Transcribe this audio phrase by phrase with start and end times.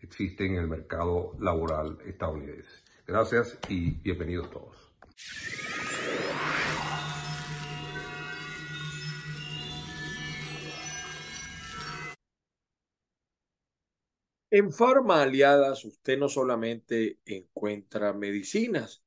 [0.00, 2.82] existen en el mercado laboral estadounidense.
[3.06, 4.76] Gracias y bienvenidos todos.
[14.50, 19.02] En Farma Aliadas usted no solamente encuentra medicinas,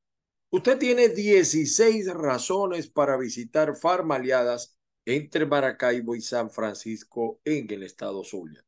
[0.51, 7.83] usted tiene 16 razones para visitar Farma Aliadas entre Maracaibo y San Francisco en el
[7.83, 8.63] estado Zulia.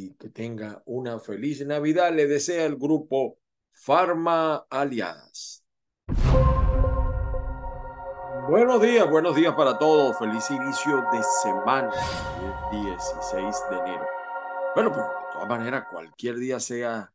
[0.00, 3.40] Y que tenga una feliz Navidad, le desea el grupo
[3.72, 5.64] Farma Aliadas.
[8.48, 10.16] Buenos días, buenos días para todos.
[10.16, 11.90] Feliz inicio de semana,
[12.70, 14.06] el 16 de enero.
[14.76, 17.12] Bueno, pero de todas maneras, cualquier día sea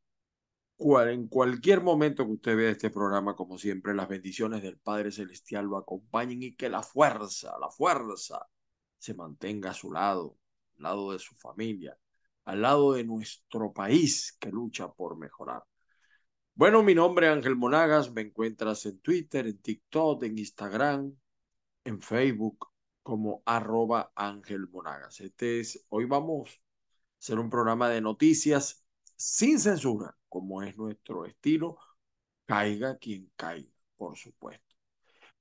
[0.78, 5.68] en cualquier momento que usted vea este programa, como siempre, las bendiciones del Padre Celestial
[5.68, 8.46] lo acompañen y que la fuerza, la fuerza
[8.98, 10.38] se mantenga a su lado,
[10.76, 11.98] al lado de su familia,
[12.46, 15.64] al lado de nuestro país que lucha por mejorar.
[16.56, 21.16] Bueno, mi nombre es Ángel Monagas, me encuentras en Twitter, en TikTok, en Instagram,
[21.84, 22.68] en Facebook
[23.02, 25.20] como arroba Ángel Monagas.
[25.20, 26.54] Este es, hoy vamos a
[27.20, 31.78] hacer un programa de noticias sin censura como es nuestro estilo,
[32.46, 34.73] caiga quien caiga, por supuesto.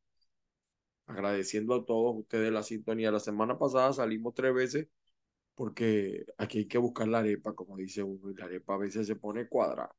[1.05, 3.11] agradeciendo a todos ustedes la sintonía.
[3.11, 4.87] La semana pasada salimos tres veces
[5.55, 9.07] porque aquí hay que buscar la arepa, como dice uno, y la arepa a veces
[9.07, 9.95] se pone cuadrada.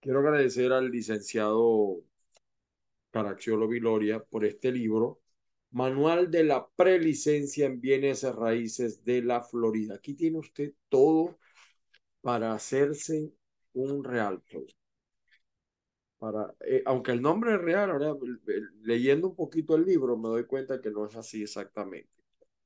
[0.00, 2.02] Quiero agradecer al licenciado
[3.10, 5.20] Caracciolo Viloria por este libro
[5.72, 9.96] Manual de la prelicencia en bienes raíces de la Florida.
[9.96, 11.38] Aquí tiene usted todo
[12.24, 13.34] para hacerse
[13.74, 14.64] un realtor.
[16.18, 18.14] Para, eh, aunque el nombre es real, ahora
[18.80, 22.08] leyendo un poquito el libro me doy cuenta que no es así exactamente.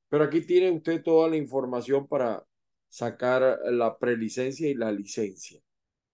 [0.08, 2.46] Pero aquí tiene usted toda la información para
[2.88, 5.60] sacar la prelicencia y la licencia.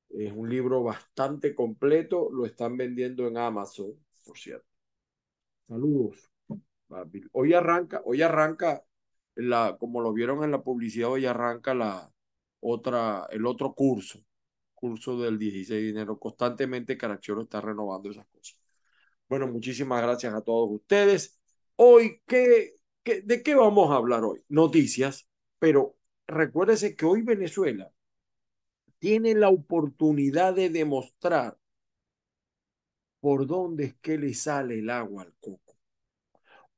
[0.09, 3.93] Es un libro bastante completo, lo están vendiendo en Amazon,
[4.25, 4.67] por cierto.
[5.69, 6.31] Saludos.
[7.33, 8.83] Hoy arranca, hoy arranca
[9.35, 12.14] la, como lo vieron en la publicidad, hoy arranca la
[12.65, 14.21] otra, el otro curso,
[14.75, 16.19] curso del 16 de enero.
[16.19, 18.59] Constantemente Caracciolo está renovando esas cosas.
[19.29, 21.41] Bueno, muchísimas gracias a todos ustedes.
[21.77, 24.43] Hoy, ¿qué, qué, de qué vamos a hablar hoy?
[24.49, 27.91] Noticias, pero recuérdese que hoy Venezuela
[28.99, 31.59] tiene la oportunidad de demostrar
[33.21, 35.77] por dónde es que le sale el agua al coco.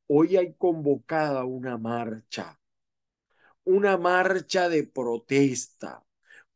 [0.09, 2.59] Hoy hay convocada una marcha,
[3.67, 6.05] una marcha de protesta,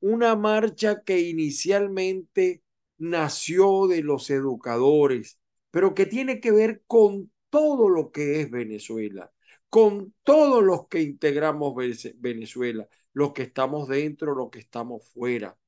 [0.00, 2.62] una marcha que inicialmente
[2.98, 5.38] nació de los educadores,
[5.70, 9.32] pero que tiene que ver con todo lo que es Venezuela,
[9.68, 11.74] con todos los que integramos
[12.16, 15.58] Venezuela, los que estamos dentro, los que estamos fuera.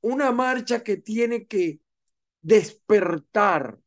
[0.00, 1.80] Una marcha que tiene que
[2.42, 3.80] despertar,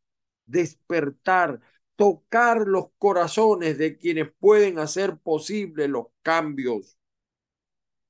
[0.45, 1.61] despertar
[1.99, 6.97] tocar los corazones de quienes pueden hacer posible los cambios.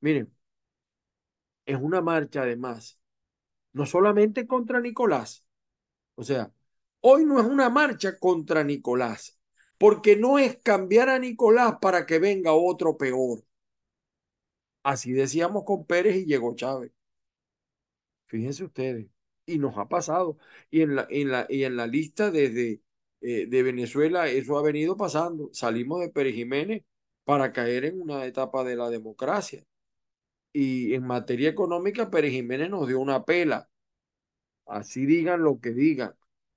[0.01, 0.31] Miren,
[1.65, 2.99] es una marcha además,
[3.73, 5.43] no solamente contra Nicolás,
[6.13, 6.53] o sea,
[7.01, 9.39] hoy no es una marcha contra Nicolás,
[9.79, 13.43] porque no es cambiar a Nicolás para que venga otro peor.
[14.83, 16.91] Así decíamos con Pérez y llegó Chávez.
[18.27, 19.07] Fíjense ustedes,
[19.47, 20.37] y nos ha pasado.
[20.69, 22.83] Y en la, en la, y en la lista desde
[23.21, 25.49] eh, de Venezuela, eso ha venido pasando.
[25.53, 26.83] Salimos de Pérez Jiménez
[27.23, 29.63] para caer en una etapa de la democracia.
[30.53, 33.69] Y en materia económica, Pérez Jiménez nos dio una pela.
[34.65, 36.15] Así digan lo que digan.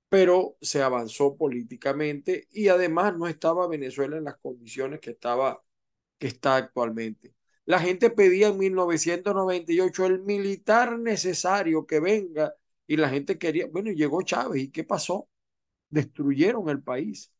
[0.09, 5.63] pero se avanzó políticamente y además no estaba Venezuela en las condiciones que, estaba,
[6.19, 7.35] que está actualmente.
[7.65, 12.55] La gente pedía en 1998 el militar necesario que venga
[12.87, 15.29] y la gente quería, bueno, llegó Chávez y ¿qué pasó?
[15.97, 17.31] Destruyeron el país.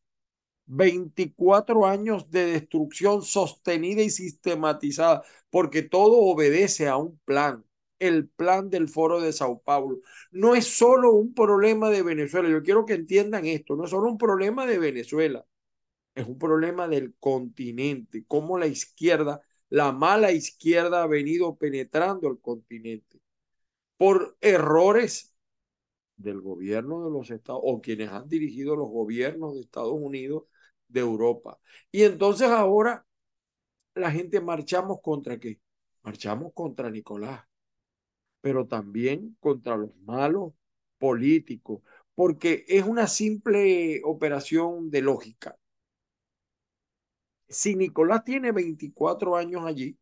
[0.66, 7.64] 24 años de destrucción sostenida y sistematizada, porque todo obedece a un plan,
[7.98, 10.00] el plan del Foro de Sao Paulo.
[10.30, 14.10] No es solo un problema de Venezuela, yo quiero que entiendan esto, no es solo
[14.10, 15.44] un problema de Venezuela,
[16.14, 22.40] es un problema del continente, cómo la izquierda, la mala izquierda ha venido penetrando el
[22.40, 23.20] continente
[23.96, 25.33] por errores
[26.16, 30.44] del gobierno de los Estados o quienes han dirigido los gobiernos de Estados Unidos
[30.88, 31.58] de Europa.
[31.90, 33.06] Y entonces ahora
[33.94, 35.60] la gente marchamos contra qué?
[36.02, 37.44] Marchamos contra Nicolás,
[38.40, 40.52] pero también contra los malos
[40.98, 41.82] políticos,
[42.14, 45.58] porque es una simple operación de lógica.
[47.48, 49.96] Si Nicolás tiene 24 años allí,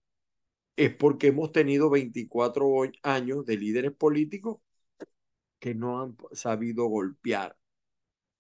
[0.76, 4.58] es porque hemos tenido 24 años de líderes políticos
[5.62, 7.56] que no han sabido golpear,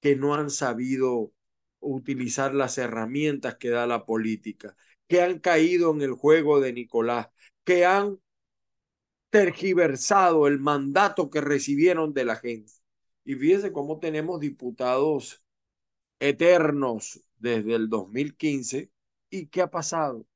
[0.00, 1.32] que no han sabido
[1.78, 4.76] utilizar las herramientas que da la política,
[5.06, 7.28] que han caído en el juego de Nicolás,
[7.62, 8.18] que han
[9.30, 12.72] tergiversado el mandato que recibieron de la gente.
[13.24, 15.44] Y fíjense cómo tenemos diputados
[16.18, 18.90] eternos desde el 2015.
[19.30, 20.26] ¿Y qué ha pasado?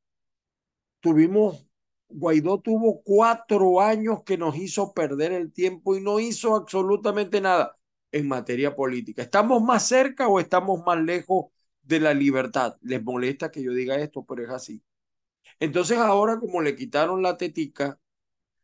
[1.01, 1.67] Tuvimos,
[2.09, 7.77] Guaidó tuvo cuatro años que nos hizo perder el tiempo y no hizo absolutamente nada
[8.13, 9.23] en materia política.
[9.23, 11.47] ¿Estamos más cerca o estamos más lejos
[11.83, 12.77] de la libertad?
[12.83, 14.83] Les molesta que yo diga esto, pero es así.
[15.61, 18.01] Entonces ahora como le quitaron la tetica,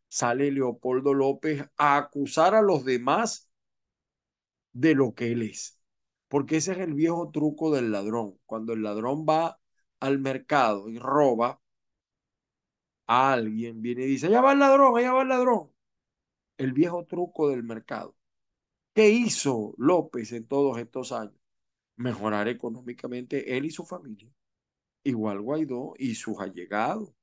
[0.09, 3.49] sale Leopoldo López a acusar a los demás
[4.73, 5.79] de lo que él es.
[6.27, 8.39] Porque ese es el viejo truco del ladrón.
[8.45, 9.59] Cuando el ladrón va
[9.99, 11.61] al mercado y roba,
[13.07, 15.71] alguien viene y dice, allá va el ladrón, allá va el ladrón.
[16.57, 18.15] El viejo truco del mercado.
[18.93, 21.35] ¿Qué hizo López en todos estos años?
[21.97, 24.29] Mejorar económicamente él y su familia.
[25.03, 27.13] Igual Guaidó y sus allegados.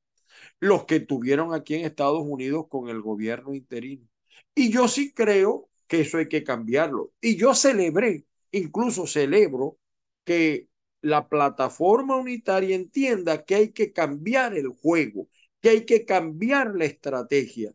[0.60, 4.06] Los que tuvieron aquí en Estados Unidos con el gobierno interino.
[4.54, 7.12] Y yo sí creo que eso hay que cambiarlo.
[7.20, 9.78] Y yo celebré, incluso celebro,
[10.24, 10.68] que
[11.02, 15.28] la plataforma unitaria entienda que hay que cambiar el juego,
[15.60, 17.74] que hay que cambiar la estrategia.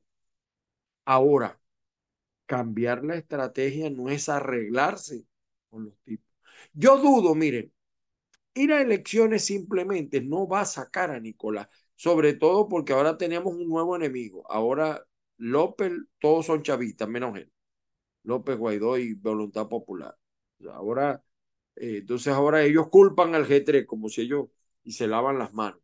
[1.05, 1.59] Ahora,
[2.45, 5.25] cambiar la estrategia no es arreglarse
[5.69, 6.27] con los tipos.
[6.73, 7.73] Yo dudo, miren,
[8.55, 13.53] ir a elecciones simplemente no va a sacar a Nicolás, sobre todo porque ahora tenemos
[13.55, 14.49] un nuevo enemigo.
[14.51, 15.05] Ahora
[15.37, 17.51] López, todos son chavistas, menos él.
[18.23, 20.17] López Guaidó y Voluntad Popular.
[20.71, 21.23] Ahora,
[21.75, 24.47] eh, entonces ahora ellos culpan al G3 como si ellos
[24.83, 25.81] y se lavan las manos.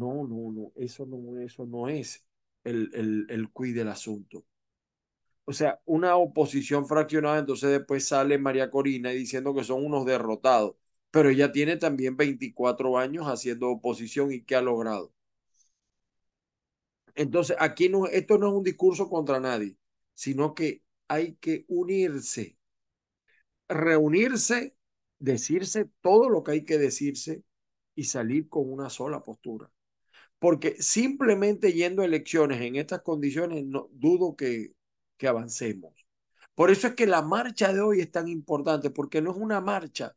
[0.00, 2.24] No, no, no, eso no, eso no es
[2.64, 4.44] el, el, el cuid del asunto
[5.44, 10.76] o sea, una oposición fraccionada, entonces después sale María Corina diciendo que son unos derrotados,
[11.10, 15.12] pero ella tiene también 24 años haciendo oposición y ¿qué ha logrado?
[17.14, 19.76] Entonces, aquí no, esto no es un discurso contra nadie,
[20.14, 22.56] sino que hay que unirse,
[23.68, 24.76] reunirse,
[25.18, 27.42] decirse todo lo que hay que decirse
[27.94, 29.70] y salir con una sola postura.
[30.40, 34.74] Porque simplemente yendo a elecciones en estas condiciones, no, dudo que,
[35.18, 35.94] que avancemos.
[36.56, 39.60] Por eso es que la marcha de hoy es tan importante, porque no es una
[39.60, 40.16] marcha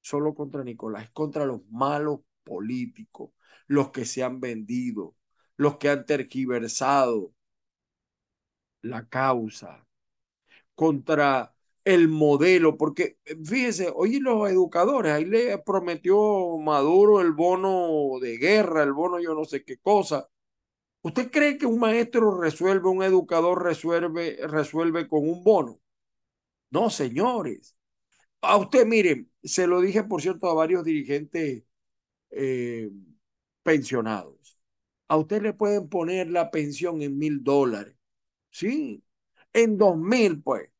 [0.00, 3.32] solo contra Nicolás, es contra los malos políticos,
[3.66, 5.16] los que se han vendido,
[5.56, 7.34] los que han tergiversado
[8.82, 9.86] la causa,
[10.74, 11.55] contra
[11.86, 18.84] el modelo, porque fíjese, hoy los educadores, ahí le prometió Maduro el bono de guerra,
[18.84, 20.28] el bono yo no sé qué cosa,
[21.02, 25.80] ¿Usted cree que un maestro resuelve, un educador resuelve, resuelve con un bono?
[26.70, 27.76] No, señores.
[28.42, 31.64] A usted, miren, se lo dije, por cierto, a varios dirigentes
[32.30, 32.90] eh,
[33.62, 34.58] pensionados.
[35.08, 37.96] A usted le pueden poner la pensión en mil dólares.
[38.50, 39.04] Sí,
[39.54, 40.70] en dos mil, pues.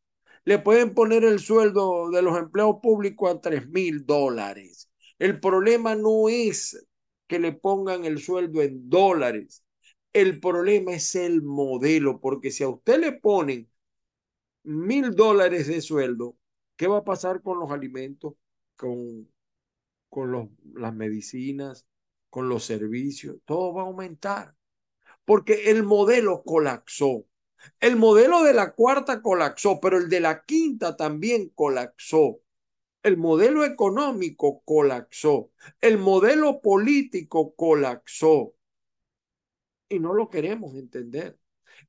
[0.47, 4.89] Le pueden poner el sueldo de los empleados públicos a tres mil dólares.
[5.19, 6.87] El problema no es
[7.27, 9.65] que le pongan el sueldo en dólares.
[10.13, 13.69] El problema es el modelo, porque si a usted le ponen
[14.65, 16.37] mil dólares de sueldo,
[16.77, 18.35] ¿qué va a pasar con los alimentos,
[18.77, 19.29] con,
[20.09, 21.87] con los, las medicinas,
[22.31, 23.39] con los servicios?
[23.45, 24.55] Todo va a aumentar,
[25.25, 27.27] porque el modelo colapsó.
[27.81, 32.41] El modelo de la cuarta colapsó, pero el de la quinta también colapsó.
[33.03, 35.51] El modelo económico colapsó.
[35.81, 38.55] El modelo político colapsó.
[39.89, 41.39] Y no lo queremos entender.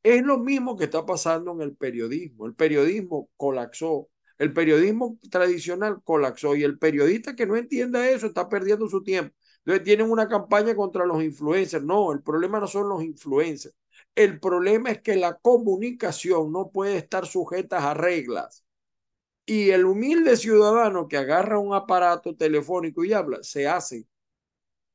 [0.04, 2.46] Es lo mismo que está pasando en el periodismo.
[2.46, 4.10] El periodismo colapsó.
[4.38, 9.36] El periodismo tradicional colapsó y el periodista que no entienda eso está perdiendo su tiempo.
[9.60, 11.84] Entonces tienen una campaña contra los influencers.
[11.84, 13.76] No, el problema no son los influencers.
[14.18, 18.66] El problema es que la comunicación no puede estar sujeta a reglas.
[19.46, 24.08] Y el humilde ciudadano que agarra un aparato telefónico y habla, se hace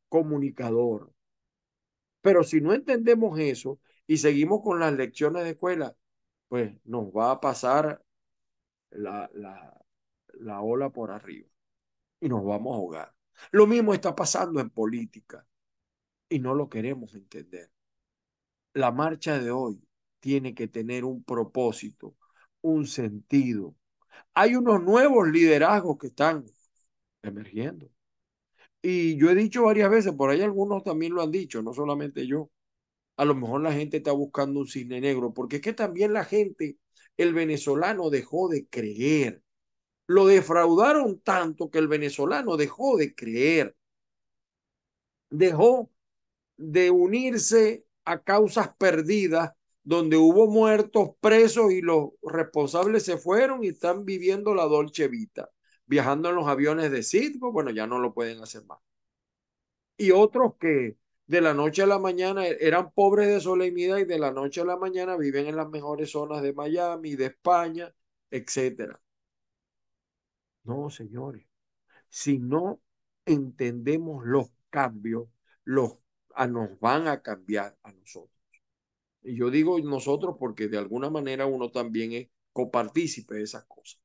[0.09, 1.13] comunicador.
[2.21, 5.97] Pero si no entendemos eso y seguimos con las lecciones de escuela,
[6.49, 8.03] pues nos va a pasar
[8.91, 9.75] la, la,
[10.35, 11.49] la ola por arriba
[12.21, 13.15] y nos vamos a ahogar.
[13.53, 15.47] Lo mismo está pasando en política
[16.29, 17.71] y no lo queremos entender.
[18.75, 19.81] La marcha de hoy
[20.21, 22.15] tiene que tener un propósito,
[22.63, 23.75] un sentido.
[24.35, 26.45] Hay unos nuevos liderazgos que están
[27.23, 27.91] emergiendo.
[28.83, 32.27] Y yo he dicho varias veces, por ahí algunos también lo han dicho, no solamente
[32.27, 32.51] yo.
[33.17, 36.25] A lo mejor la gente está buscando un cisne negro, porque es que también la
[36.25, 36.79] gente
[37.17, 39.43] el venezolano dejó de creer.
[40.07, 43.77] Lo defraudaron tanto que el venezolano dejó de creer.
[45.31, 45.91] Dejó
[46.57, 49.53] de unirse a causas perdidas
[49.85, 55.51] donde hubo muertos, presos y los responsables se fueron y están viviendo la Dolce Vita,
[55.87, 58.79] viajando en los aviones de Citgo, bueno, ya no lo pueden hacer más.
[59.97, 64.19] Y otros que de la noche a la mañana eran pobres de solemnidad y de
[64.19, 67.95] la noche a la mañana viven en las mejores zonas de Miami, de España,
[68.31, 69.01] etcétera.
[70.65, 71.45] No, señores,
[72.09, 72.81] si no
[73.27, 75.29] entendemos los cambios,
[75.65, 75.99] los
[76.49, 78.31] nos van a cambiar a nosotros.
[79.23, 84.01] Y yo digo nosotros porque de alguna manera uno también es copartícipe de esas cosas.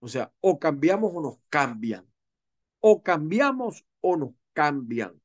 [0.00, 2.06] O sea, o cambiamos o nos cambian.
[2.80, 5.20] O cambiamos o nos cambian.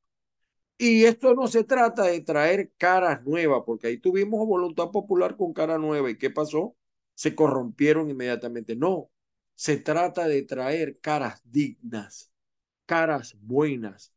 [0.77, 5.53] Y esto no se trata de traer caras nuevas, porque ahí tuvimos voluntad popular con
[5.53, 6.09] cara nueva.
[6.09, 6.75] ¿Y qué pasó?
[7.13, 8.75] Se corrompieron inmediatamente.
[8.75, 9.11] No,
[9.53, 12.31] se trata de traer caras dignas,
[12.87, 14.11] caras buenas,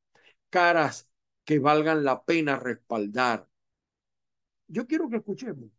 [0.49, 1.11] caras
[1.45, 3.49] que valgan la pena respaldar.
[4.69, 5.71] Yo quiero que escuchemos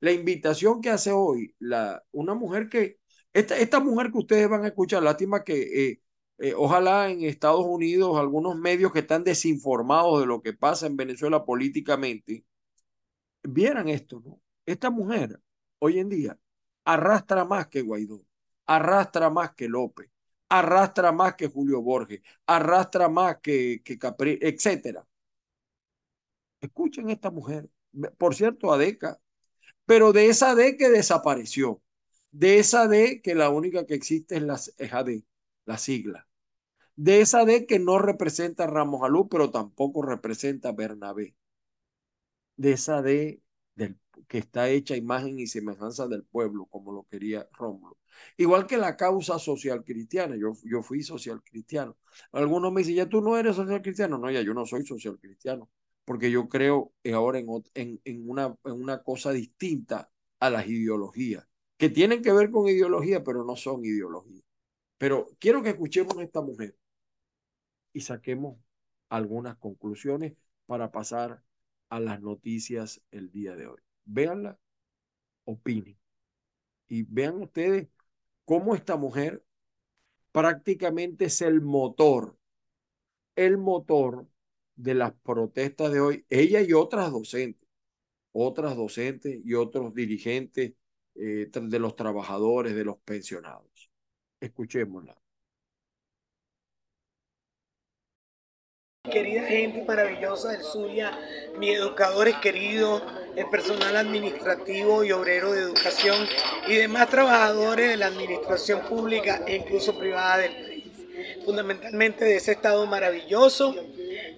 [0.00, 2.98] la invitación que hace hoy la, una mujer que,
[3.32, 6.02] esta, esta mujer que ustedes van a escuchar, lástima que eh,
[6.38, 10.96] eh, ojalá en Estados Unidos algunos medios que están desinformados de lo que pasa en
[10.96, 12.44] Venezuela políticamente
[13.42, 14.40] vieran esto, ¿no?
[14.66, 15.40] Esta mujer
[15.78, 16.38] hoy en día
[16.84, 18.26] arrastra más que Guaidó,
[18.66, 20.10] arrastra más que López,
[20.58, 25.06] arrastra más que Julio Borges, arrastra más que, que Capri, etcétera.
[26.60, 27.68] Escuchen esta mujer,
[28.18, 29.20] por cierto, ADECA,
[29.86, 31.82] pero de esa D que desapareció,
[32.32, 35.24] de esa D que la única que existe es la es AD
[35.66, 36.28] la sigla.
[36.96, 41.36] De esa D que no representa a Ramos Alú, pero tampoco representa a Bernabé.
[42.56, 43.40] De esa D
[43.76, 47.98] del, que está hecha imagen y semejanza del pueblo, como lo quería Rómulo.
[48.36, 50.36] Igual que la causa social cristiana.
[50.36, 51.96] Yo, yo fui social cristiano.
[52.32, 54.18] Algunos me dicen, ya tú no eres social cristiano.
[54.18, 55.70] No, ya yo no soy social cristiano,
[56.04, 61.46] porque yo creo ahora en, en, en, una, en una cosa distinta a las ideologías,
[61.76, 64.44] que tienen que ver con ideología, pero no son ideologías.
[64.98, 66.76] Pero quiero que escuchemos a esta mujer
[67.94, 68.58] y saquemos
[69.08, 70.34] algunas conclusiones
[70.66, 71.42] para pasar
[71.88, 73.80] a las noticias el día de hoy.
[74.04, 74.58] Véanla,
[75.44, 75.98] opinen
[76.88, 77.88] y vean ustedes
[78.44, 79.44] cómo esta mujer
[80.32, 82.36] prácticamente es el motor,
[83.36, 84.26] el motor
[84.76, 87.68] de las protestas de hoy, ella y otras docentes,
[88.32, 90.74] otras docentes y otros dirigentes
[91.14, 93.90] eh, de los trabajadores, de los pensionados.
[94.40, 95.16] Escuchémosla.
[99.04, 101.16] Querida gente maravillosa del Zulia,
[101.58, 103.02] mis educadores queridos,
[103.36, 106.26] el personal administrativo y obrero de educación
[106.68, 110.84] y demás trabajadores de la administración pública e incluso privada del país.
[111.44, 113.74] Fundamentalmente de ese estado maravilloso,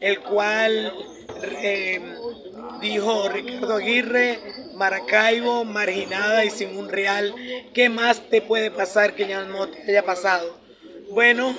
[0.00, 0.92] el cual
[1.62, 2.00] eh,
[2.80, 4.38] dijo Ricardo Aguirre,
[4.74, 7.34] Maracaibo, marginada y sin un real.
[7.72, 10.58] ¿Qué más te puede pasar que ya no te haya pasado?
[11.10, 11.56] Bueno,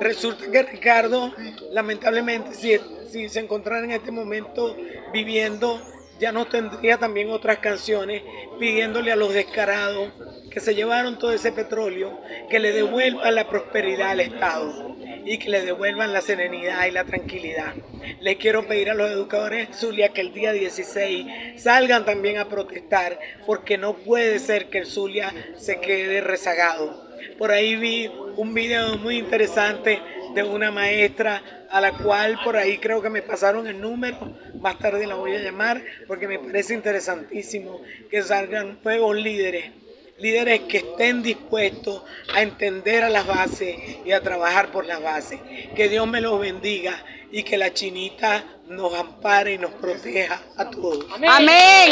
[0.00, 1.32] resulta que Ricardo,
[1.72, 2.78] lamentablemente, si,
[3.10, 4.76] si se encontrara en este momento
[5.12, 5.80] viviendo,
[6.18, 8.22] ya no tendría también otras canciones
[8.58, 10.10] pidiéndole a los descarados
[10.50, 12.20] que se llevaron todo ese petróleo,
[12.50, 14.96] que le devuelvan la prosperidad al Estado.
[15.24, 17.74] y que le devuelvan la serenidad y la tranquilidad.
[18.20, 23.18] Les quiero pedir a los educadores Zulia que el día 16 salgan también a protestar
[23.44, 27.08] porque no puede ser que el Zulia se quede rezagado.
[27.36, 30.00] Por ahí vi un video muy interesante
[30.34, 34.18] de una maestra a la cual por ahí creo que me pasaron el número,
[34.60, 39.72] más tarde la voy a llamar porque me parece interesantísimo que salgan nuevos líderes,
[40.18, 42.02] líderes que estén dispuestos
[42.34, 45.40] a entender a las bases y a trabajar por las bases.
[45.76, 50.70] Que Dios me los bendiga y que la chinita nos ampare y nos proteja a
[50.70, 51.06] todos.
[51.26, 51.90] Amén.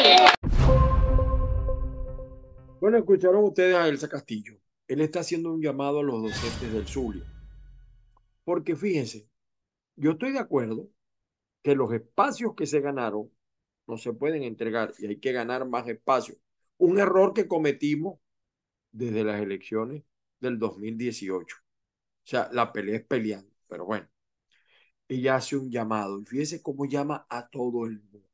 [2.80, 4.54] Bueno, escucharon ustedes a Elsa Castillo.
[4.86, 7.24] Él está haciendo un llamado a los docentes del Zulia.
[8.44, 9.26] Porque fíjense,
[9.96, 10.88] yo estoy de acuerdo
[11.62, 13.30] que los espacios que se ganaron
[13.86, 16.38] no se pueden entregar y hay que ganar más espacios.
[16.78, 18.20] Un error que cometimos
[18.92, 20.04] desde las elecciones
[20.40, 21.56] del 2018.
[21.58, 24.08] O sea, la pelea es peleando, pero bueno.
[25.08, 28.28] Ella hace un llamado y fíjese cómo llama a todo el mundo.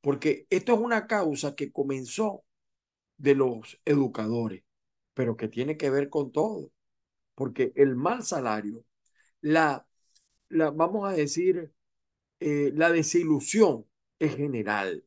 [0.00, 2.44] Porque esto es una causa que comenzó
[3.18, 4.64] de los educadores,
[5.14, 6.72] pero que tiene que ver con todo.
[7.34, 8.84] Porque el mal salario,
[9.40, 9.86] la
[10.50, 11.72] vamos a decir,
[12.40, 13.86] eh, la desilusión
[14.18, 15.04] es general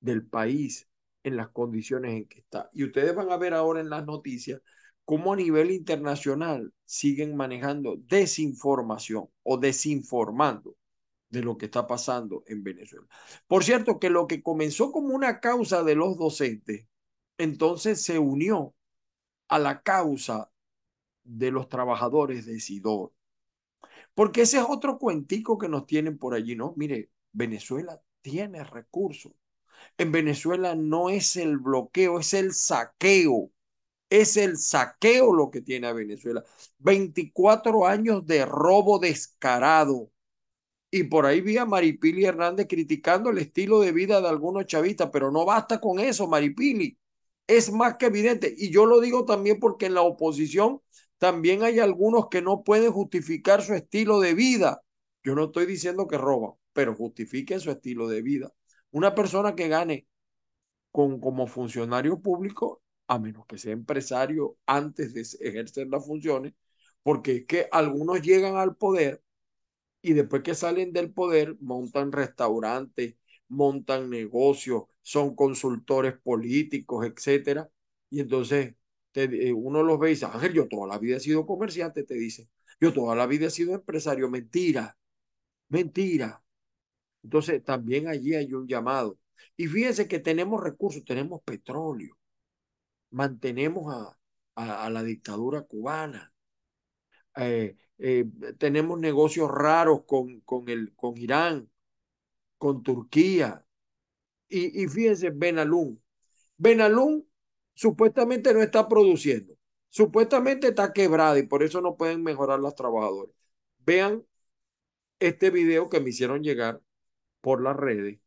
[0.00, 0.88] del país
[1.22, 2.70] en las condiciones en que está.
[2.72, 4.60] Y ustedes van a ver ahora en las noticias
[5.04, 10.76] cómo a nivel internacional siguen manejando desinformación o desinformando
[11.30, 13.06] de lo que está pasando en Venezuela.
[13.46, 16.86] Por cierto, que lo que comenzó como una causa de los docentes,
[17.38, 18.74] entonces se unió
[19.48, 20.50] a la causa
[21.24, 23.12] de los trabajadores de Sidor.
[24.18, 26.74] Porque ese es otro cuentico que nos tienen por allí, ¿no?
[26.76, 29.30] Mire, Venezuela tiene recursos.
[29.96, 33.52] En Venezuela no es el bloqueo, es el saqueo.
[34.10, 36.42] Es el saqueo lo que tiene a Venezuela.
[36.78, 40.10] 24 años de robo descarado.
[40.90, 45.10] Y por ahí vi a Maripili Hernández criticando el estilo de vida de algunos chavistas,
[45.12, 46.98] pero no basta con eso, Maripili.
[47.46, 48.52] Es más que evidente.
[48.58, 50.82] Y yo lo digo también porque en la oposición
[51.18, 54.82] también hay algunos que no pueden justificar su estilo de vida.
[55.24, 58.52] Yo no estoy diciendo que roban, pero justifiquen su estilo de vida.
[58.90, 60.06] Una persona que gane
[60.90, 66.54] con, como funcionario público, a menos que sea empresario antes de ejercer las funciones,
[67.02, 69.22] porque es que algunos llegan al poder
[70.02, 73.16] y después que salen del poder montan restaurantes,
[73.48, 77.70] montan negocios, son consultores políticos, etcétera,
[78.10, 78.74] y entonces
[79.14, 82.14] eh, uno los ve y dice, Ángel, yo toda la vida he sido comerciante, te
[82.14, 82.48] dice.
[82.80, 84.28] Yo toda la vida he sido empresario.
[84.30, 84.96] Mentira,
[85.68, 86.42] mentira.
[87.22, 89.18] Entonces, también allí hay un llamado.
[89.56, 92.16] Y fíjense que tenemos recursos, tenemos petróleo,
[93.10, 94.18] mantenemos a,
[94.84, 96.32] a, la dictadura cubana,
[97.36, 98.24] eh, eh,
[98.58, 101.70] tenemos negocios raros con, con, el, con Irán,
[102.58, 103.64] con Turquía.
[104.48, 106.02] Y, y fíjense, Benalún.
[106.56, 107.27] Benalún
[107.78, 109.54] supuestamente no está produciendo,
[109.88, 113.32] supuestamente está quebrada y por eso no pueden mejorar los trabajadores.
[113.78, 114.26] Vean
[115.20, 116.82] este video que me hicieron llegar
[117.40, 118.18] por las redes.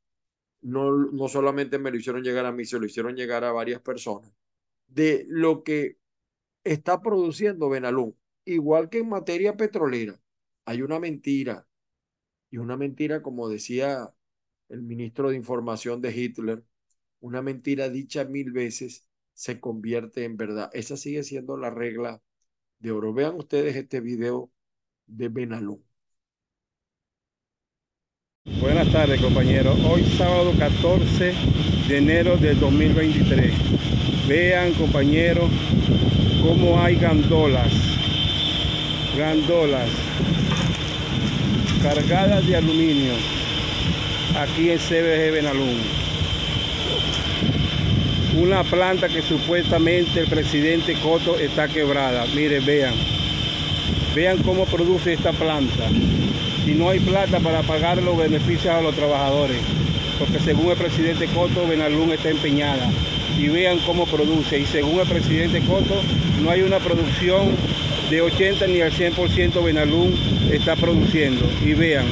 [0.62, 3.82] No, no solamente me lo hicieron llegar a mí, se lo hicieron llegar a varias
[3.82, 4.32] personas,
[4.88, 5.98] de lo que
[6.64, 8.18] está produciendo Benalún.
[8.46, 10.18] Igual que en materia petrolera,
[10.64, 11.68] hay una mentira,
[12.50, 14.14] y una mentira, como decía
[14.70, 16.64] el ministro de Información de Hitler,
[17.20, 19.11] una mentira dicha mil veces
[19.42, 20.70] se convierte en verdad.
[20.72, 22.22] Esa sigue siendo la regla
[22.78, 23.12] de oro.
[23.12, 24.52] Vean ustedes este video
[25.08, 25.84] de Benalú.
[28.60, 29.76] Buenas tardes compañeros.
[29.84, 31.34] Hoy sábado 14
[31.88, 33.52] de enero del 2023.
[34.28, 35.50] Vean compañeros
[36.44, 37.74] cómo hay gandolas.
[39.18, 39.90] Gandolas
[41.82, 43.14] cargadas de aluminio
[44.38, 46.01] aquí en CBG Benalún
[48.38, 52.26] una planta que supuestamente el presidente Coto está quebrada.
[52.34, 52.94] Miren, vean.
[54.16, 55.90] Vean cómo produce esta planta.
[56.66, 59.58] Y no hay plata para pagar los beneficios a los trabajadores.
[60.18, 62.90] Porque según el presidente Coto, Benalún está empeñada.
[63.38, 64.60] Y vean cómo produce.
[64.60, 66.02] Y según el presidente Coto,
[66.42, 67.50] no hay una producción
[68.10, 70.16] de 80 ni al 100% Benalún
[70.52, 71.50] está produciendo.
[71.66, 72.06] Y vean.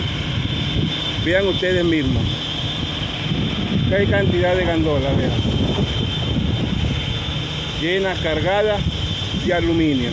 [1.23, 2.23] Vean ustedes mismos.
[3.89, 5.58] Qué cantidad de gandolas, vean
[7.81, 8.77] llena cargada
[9.45, 10.09] de aluminio.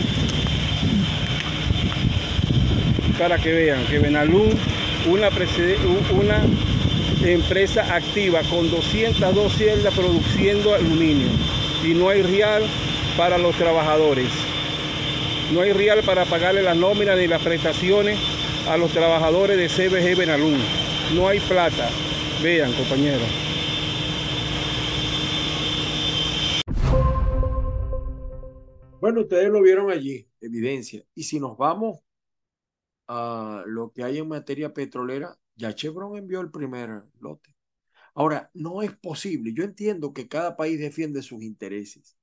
[3.19, 4.49] Para que vean que Benalún,
[5.07, 5.29] una,
[7.23, 11.27] empresa activa con 202 celdas produciendo aluminio
[11.83, 12.63] y no hay real
[13.17, 14.29] para los trabajadores.
[15.51, 18.17] No hay real para pagarle las nóminas ni las prestaciones
[18.69, 20.61] a los trabajadores de CBG Benalún.
[21.15, 21.89] No hay plata.
[22.43, 23.46] Vean, compañeros.
[29.07, 31.01] Bueno, ustedes lo vieron allí, evidencia.
[31.15, 32.01] Y si nos vamos
[33.07, 37.55] a lo que hay en materia petrolera, ya Chevron envió el primer lote.
[38.15, 39.53] Ahora, no es posible.
[39.53, 42.17] Yo entiendo que cada país defiende sus intereses,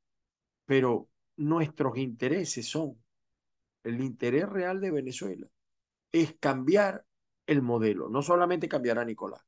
[0.66, 3.02] pero nuestros intereses son
[3.82, 5.48] el interés real de Venezuela.
[6.12, 7.06] Es cambiar
[7.46, 9.40] el modelo, no solamente cambiar a Nicolás,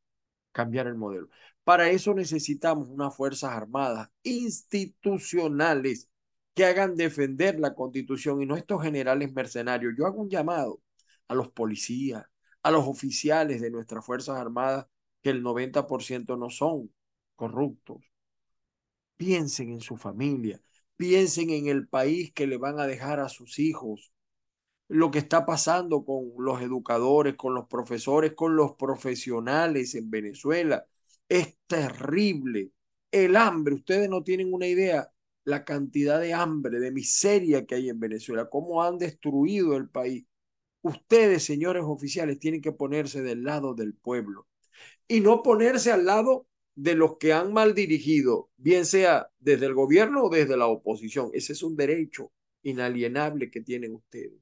[0.52, 1.28] cambiar el modelo.
[1.64, 6.08] Para eso necesitamos unas Fuerzas Armadas institucionales
[6.56, 9.94] que hagan defender la constitución y no estos generales mercenarios.
[9.96, 10.80] Yo hago un llamado
[11.28, 12.24] a los policías,
[12.62, 14.86] a los oficiales de nuestras Fuerzas Armadas,
[15.22, 16.90] que el 90% no son
[17.36, 17.98] corruptos.
[19.18, 20.58] Piensen en su familia,
[20.96, 24.10] piensen en el país que le van a dejar a sus hijos,
[24.88, 30.86] lo que está pasando con los educadores, con los profesores, con los profesionales en Venezuela.
[31.28, 32.70] Es terrible.
[33.10, 35.10] El hambre, ustedes no tienen una idea
[35.46, 40.26] la cantidad de hambre, de miseria que hay en Venezuela, cómo han destruido el país.
[40.82, 44.46] Ustedes, señores oficiales, tienen que ponerse del lado del pueblo
[45.08, 49.74] y no ponerse al lado de los que han mal dirigido, bien sea desde el
[49.74, 51.30] gobierno o desde la oposición.
[51.34, 52.32] Ese es un derecho
[52.62, 54.40] inalienable que tienen ustedes.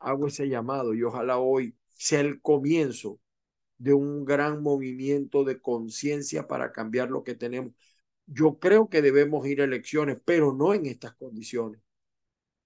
[0.00, 3.20] Hago ese llamado y ojalá hoy sea el comienzo
[3.78, 7.74] de un gran movimiento de conciencia para cambiar lo que tenemos.
[8.30, 11.80] Yo creo que debemos ir a elecciones, pero no en estas condiciones.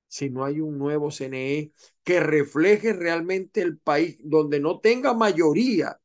[0.08, 1.72] Si no hay un nuevo CNE
[2.02, 6.00] que refleje realmente el país donde no tenga mayoría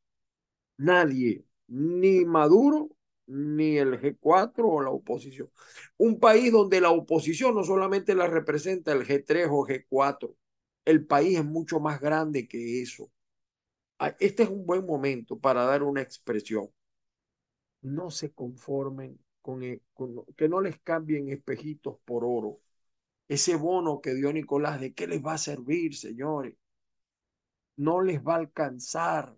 [0.78, 2.89] nadie, ni Maduro,
[3.28, 5.50] ni el G4 o la oposición.
[5.98, 10.36] Un país donde la oposición no solamente la representa el G3 o G4,
[10.86, 13.12] el país es mucho más grande que eso.
[14.00, 16.70] Ah, este es un buen momento para dar una expresión.
[17.82, 19.20] No se conformen
[19.62, 19.81] e,
[20.36, 22.60] que no les cambien espejitos por oro.
[23.27, 26.55] Ese bono que dio Nicolás, ¿de qué les va a servir, señores?
[27.77, 29.38] No les va a alcanzar.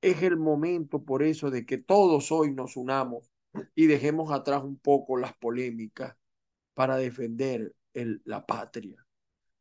[0.00, 3.30] Es el momento por eso de que todos hoy nos unamos
[3.74, 6.16] y dejemos atrás un poco las polémicas
[6.74, 7.74] para defender
[8.24, 9.04] la patria,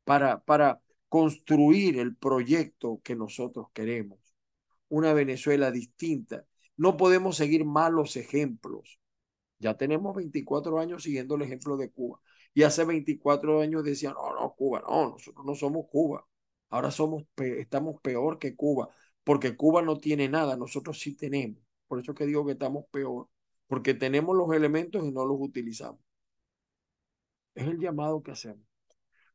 [0.03, 4.19] para, para construir el proyecto que nosotros queremos,
[4.87, 6.45] una Venezuela distinta.
[6.77, 8.99] No podemos seguir malos ejemplos.
[9.59, 12.19] Ya tenemos 24 años siguiendo el ejemplo de Cuba.
[12.53, 16.25] Y hace 24 años decían, no, no, Cuba, no, nosotros no somos Cuba.
[16.69, 18.89] Ahora somos, estamos peor que Cuba,
[19.23, 21.61] porque Cuba no tiene nada, nosotros sí tenemos.
[21.87, 23.27] Por eso que digo que estamos peor,
[23.67, 25.99] porque tenemos los elementos y no los utilizamos.
[27.55, 28.65] Es el llamado que hacemos.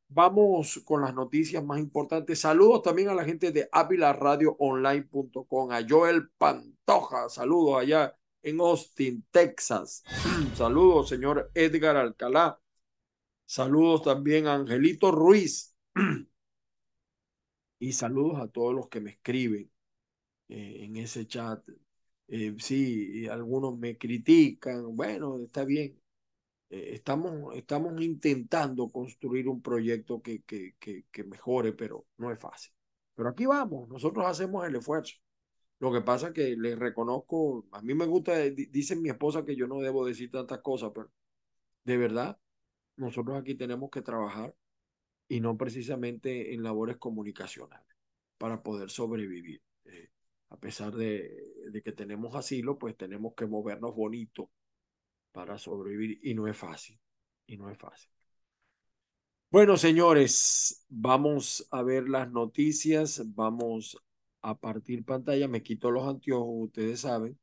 [0.09, 2.41] Vamos con las noticias más importantes.
[2.41, 10.05] Saludos también a la gente de avilaradioonline.com, a Joel Pantoja, saludos allá en Austin, Texas.
[10.55, 12.61] Saludos, señor Edgar Alcalá.
[13.47, 15.75] Saludos también a Angelito Ruiz.
[17.79, 19.71] y saludos a todos los que me escriben
[20.49, 21.63] eh, en ese chat.
[22.29, 24.95] Eh, sí, algunos me critican.
[24.95, 26.01] Bueno, está bien.
[26.71, 32.39] Eh, estamos, estamos intentando construir un proyecto que, que, que, que mejore, pero no es
[32.39, 32.73] fácil.
[33.15, 35.15] Pero aquí vamos, nosotros hacemos el esfuerzo.
[35.85, 39.55] Lo que pasa es que le reconozco, a mí me gusta, dice mi esposa que
[39.55, 41.11] yo no debo decir tantas cosas, pero
[41.85, 42.38] de verdad,
[42.97, 44.57] nosotros aquí tenemos que trabajar
[45.29, 47.94] y no precisamente en labores comunicacionales
[48.38, 49.61] para poder sobrevivir.
[49.85, 50.09] Eh,
[50.49, 54.51] a pesar de, de, que tenemos asilo, pues tenemos que movernos bonito
[55.33, 56.99] para sobrevivir y no es fácil,
[57.47, 58.11] y no es fácil.
[59.51, 63.99] Bueno, señores, vamos a ver las noticias, vamos
[64.45, 67.39] a partir pantalla, me quito los anteojos, ustedes saben,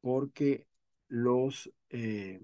[0.00, 0.66] porque
[1.08, 2.40] los eh,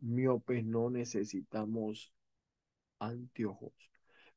[0.00, 2.12] miopes no necesitamos
[3.00, 3.72] anteojos.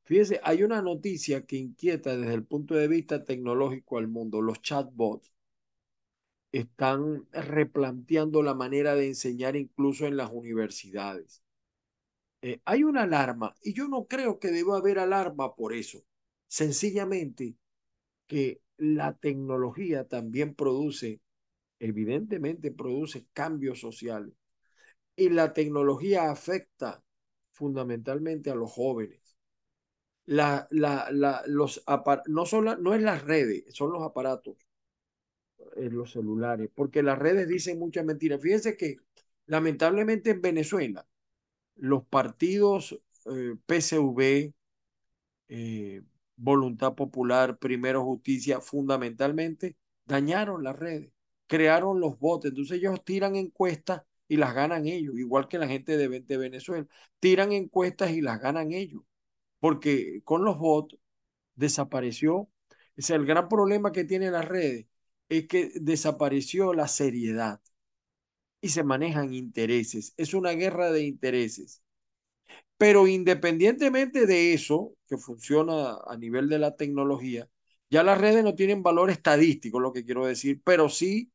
[0.02, 4.42] Fíjense, hay una noticia que inquieta desde el punto de vista tecnológico al mundo.
[4.42, 5.32] Los chatbots
[6.50, 11.44] están replanteando la manera de enseñar incluso en las universidades.
[12.42, 16.02] Eh, hay una alarma y yo no creo que deba haber alarma por eso.
[16.48, 17.54] Sencillamente
[18.26, 21.20] que la tecnología también produce,
[21.78, 24.34] evidentemente produce cambios sociales.
[25.16, 27.02] Y la tecnología afecta
[27.52, 29.36] fundamentalmente a los jóvenes.
[30.26, 31.82] La, la, la, los
[32.28, 34.56] no, son no es las redes, son los aparatos,
[35.76, 38.40] en eh, los celulares, porque las redes dicen muchas mentiras.
[38.40, 38.96] Fíjense que
[39.46, 41.06] lamentablemente en Venezuela,
[41.76, 43.56] los partidos eh,
[45.48, 46.02] eh,
[46.40, 49.76] voluntad popular, primero justicia, fundamentalmente
[50.06, 51.12] dañaron las redes,
[51.46, 55.96] crearon los bots, entonces ellos tiran encuestas y las ganan ellos, igual que la gente
[55.96, 56.86] de, Venezuela,
[57.20, 59.02] tiran encuestas y las ganan ellos,
[59.60, 60.96] porque con los bots
[61.54, 62.50] desapareció,
[62.96, 64.86] es el gran problema que tienen las redes,
[65.28, 67.60] es que desapareció la seriedad
[68.60, 71.82] y se manejan intereses, es una guerra de intereses.
[72.76, 77.48] Pero independientemente de eso, que funciona a nivel de la tecnología,
[77.90, 81.30] ya las redes no tienen valor estadístico, lo que quiero decir, pero sí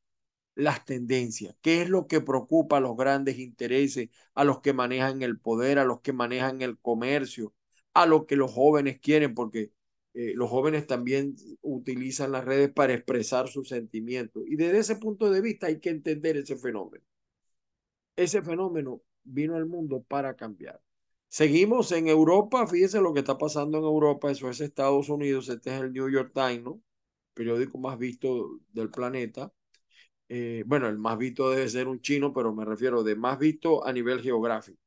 [0.55, 5.21] las tendencias, qué es lo que preocupa a los grandes intereses, a los que manejan
[5.21, 7.53] el poder, a los que manejan el comercio,
[7.93, 9.71] a lo que los jóvenes quieren, porque
[10.13, 14.43] eh, los jóvenes también utilizan las redes para expresar sus sentimientos.
[14.47, 17.03] Y desde ese punto de vista hay que entender ese fenómeno.
[18.17, 20.81] Ese fenómeno vino al mundo para cambiar.
[21.35, 25.75] Seguimos en Europa, fíjese lo que está pasando en Europa, eso es Estados Unidos, este
[25.75, 26.81] es el New York Times, ¿no?
[27.33, 29.51] periódico más visto del planeta.
[30.29, 33.85] Eh, bueno, el más visto debe ser un chino, pero me refiero de más visto
[33.85, 34.79] a nivel geográfico.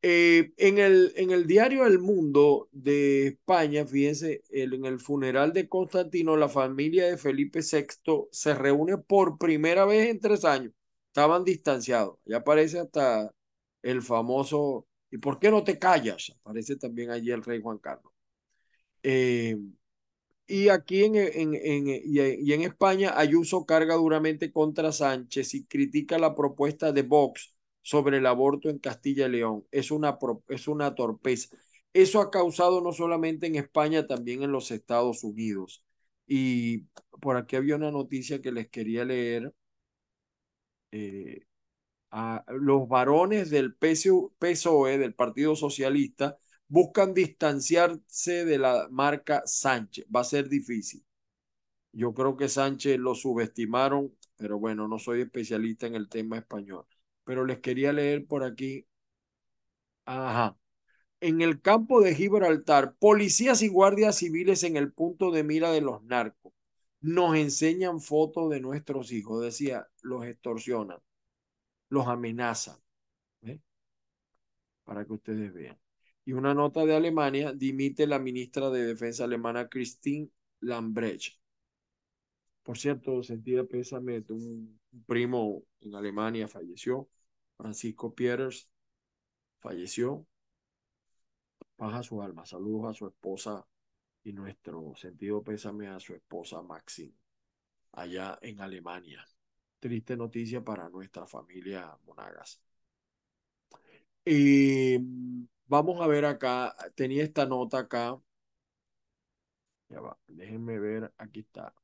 [0.00, 5.68] Eh, en, el, en el diario El Mundo de España, fíjense, en el funeral de
[5.68, 10.72] Constantino, la familia de Felipe VI se reúne por primera vez en tres años.
[11.08, 12.18] Estaban distanciados.
[12.24, 13.30] Ya aparece hasta
[13.82, 16.32] el famoso ¿Y por qué no te callas?
[16.40, 18.12] Aparece también allí el rey Juan Carlos.
[19.02, 19.56] Eh,
[20.46, 26.18] y aquí en, en, en, y en España, Ayuso carga duramente contra Sánchez y critica
[26.18, 29.66] la propuesta de Vox sobre el aborto en Castilla y León.
[29.70, 30.18] Es una,
[30.48, 31.56] es una torpeza.
[31.92, 35.84] Eso ha causado no solamente en España, también en los Estados Unidos.
[36.26, 36.80] Y
[37.20, 39.52] por aquí había una noticia que les quería leer.
[40.92, 41.40] Eh,
[42.48, 50.06] los varones del PSOE, del Partido Socialista, buscan distanciarse de la marca Sánchez.
[50.14, 51.04] Va a ser difícil.
[51.92, 56.86] Yo creo que Sánchez lo subestimaron, pero bueno, no soy especialista en el tema español.
[57.24, 58.86] Pero les quería leer por aquí.
[60.04, 60.56] Ajá.
[61.20, 65.80] En el campo de Gibraltar, policías y guardias civiles en el punto de mira de
[65.82, 66.52] los narcos.
[67.00, 70.98] Nos enseñan fotos de nuestros hijos, decía, los extorsionan
[71.90, 72.80] los amenaza.
[74.84, 75.78] Para que ustedes vean.
[76.24, 81.38] Y una nota de Alemania, dimite la ministra de Defensa alemana Christine Lambrecht.
[82.62, 87.08] Por cierto, sentida pésame, un, primo en Alemania falleció,
[87.56, 88.68] Francisco Pieters,
[89.60, 90.26] falleció.
[91.78, 92.44] Baja su alma.
[92.44, 93.66] Saludos a su esposa
[94.24, 97.14] y nuestro sentido pésame a su esposa Maxine,
[97.92, 99.24] allá en Alemania
[99.80, 102.60] triste noticia para nuestra familia Monagas.
[104.24, 104.98] Y
[105.66, 108.18] vamos a ver acá, tenía esta nota acá.
[109.90, 111.74] Ya va, déjenme ver, aquí está.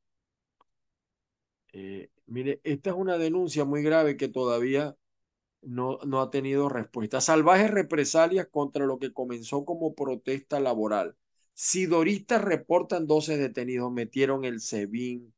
[1.72, 4.96] Eh, mire, esta es una denuncia muy grave que todavía
[5.62, 7.20] no, no ha tenido respuesta.
[7.20, 11.16] Salvajes represalias contra lo que comenzó como protesta laboral.
[11.54, 15.34] Sidoristas reportan 12 detenidos, metieron el SEBIN,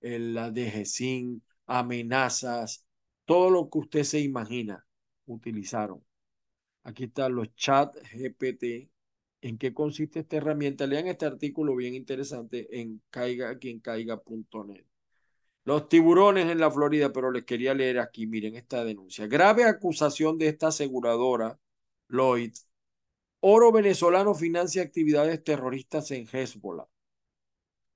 [0.00, 2.86] el, la DGCIN, amenazas,
[3.24, 4.86] todo lo que usted se imagina,
[5.26, 6.04] utilizaron.
[6.84, 8.90] Aquí están los chat GPT.
[9.40, 10.86] ¿En qué consiste esta herramienta?
[10.86, 14.84] Lean este artículo bien interesante en caiga quien caiga.net.
[15.64, 19.26] Los tiburones en la Florida, pero les quería leer aquí, miren esta denuncia.
[19.26, 21.58] Grave acusación de esta aseguradora,
[22.08, 22.52] Lloyd.
[23.40, 26.86] Oro venezolano financia actividades terroristas en Hezbollah.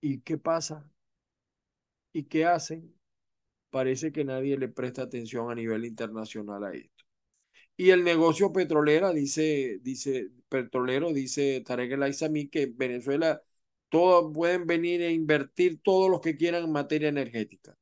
[0.00, 0.88] ¿Y qué pasa?
[2.12, 2.95] ¿Y qué hacen?
[3.76, 7.04] Parece que nadie le presta atención a nivel internacional a esto.
[7.76, 13.42] Y el negocio petrolera, dice, dice, petrolero, dice Tarek El Aizami, que Venezuela
[13.90, 17.76] todos pueden venir e invertir todos los que quieran en materia energética.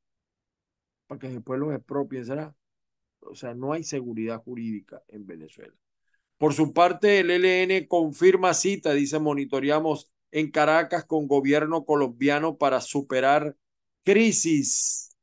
[1.07, 2.53] Para que después los expropien, ¿será?
[3.21, 5.75] O sea, no hay seguridad jurídica en Venezuela.
[6.37, 12.81] Por su parte, el ELN confirma cita, dice, monitoreamos en Caracas con gobierno colombiano para
[12.81, 13.55] superar
[14.03, 15.14] crisis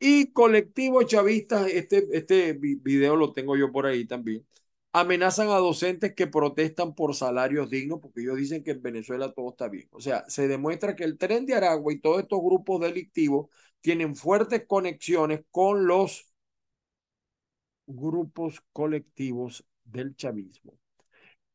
[0.00, 4.46] y colectivos chavistas, este, este video lo tengo yo por ahí también,
[4.92, 9.50] amenazan a docentes que protestan por salarios dignos porque ellos dicen que en Venezuela todo
[9.50, 9.88] está bien.
[9.92, 13.48] O sea, se demuestra que el tren de Aragua y todos estos grupos delictivos
[13.82, 16.26] tienen fuertes conexiones con los
[17.86, 20.78] grupos colectivos del chavismo.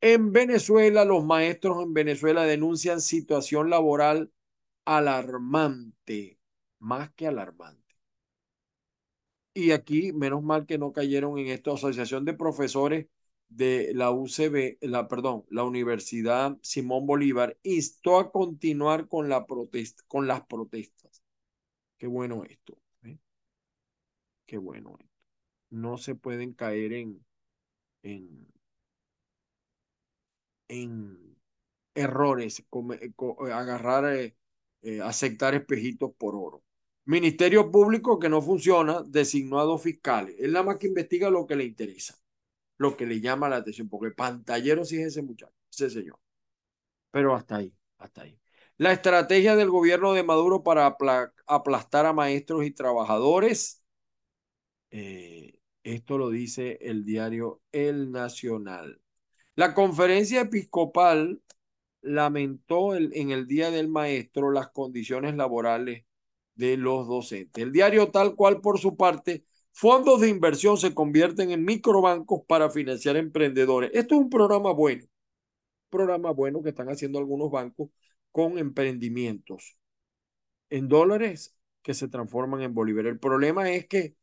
[0.01, 4.31] En Venezuela, los maestros en Venezuela denuncian situación laboral
[4.85, 6.39] alarmante,
[6.79, 7.84] más que alarmante.
[9.55, 13.07] Y aquí, menos mal que no cayeron en esta asociación de profesores
[13.49, 19.45] de la UCB, la, perdón, la Universidad Simón Bolívar, instó a continuar con, la
[20.07, 21.23] con las protestas.
[21.97, 22.77] Qué bueno esto.
[23.03, 23.17] ¿eh?
[24.47, 25.11] Qué bueno esto.
[25.71, 27.25] No se pueden caer en,
[28.03, 28.47] en,
[30.67, 31.35] en
[31.95, 33.13] errores, eh,
[33.53, 34.05] agarrar,
[34.83, 36.63] eh, aceptar espejitos por oro.
[37.05, 40.35] Ministerio Público que no funciona, designado fiscales.
[40.39, 42.15] Él nada más que investiga lo que le interesa
[42.77, 46.19] lo que le llama la atención, porque pantallero sí es ese muchacho, ese señor.
[47.11, 48.39] Pero hasta ahí, hasta ahí.
[48.77, 50.97] La estrategia del gobierno de Maduro para
[51.47, 53.83] aplastar a maestros y trabajadores,
[54.91, 59.01] eh, esto lo dice el diario El Nacional.
[59.55, 61.41] La conferencia episcopal
[62.01, 66.05] lamentó en el Día del Maestro las condiciones laborales
[66.55, 67.63] de los docentes.
[67.63, 69.45] El diario tal cual por su parte
[69.77, 73.91] Fondos de inversión se convierten en microbancos para financiar emprendedores.
[73.93, 75.03] Esto es un programa bueno,
[75.89, 77.89] programa bueno que están haciendo algunos bancos
[78.31, 79.77] con emprendimientos
[80.69, 83.05] en dólares que se transforman en bolívar.
[83.07, 84.15] El problema es que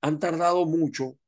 [0.00, 1.18] han tardado mucho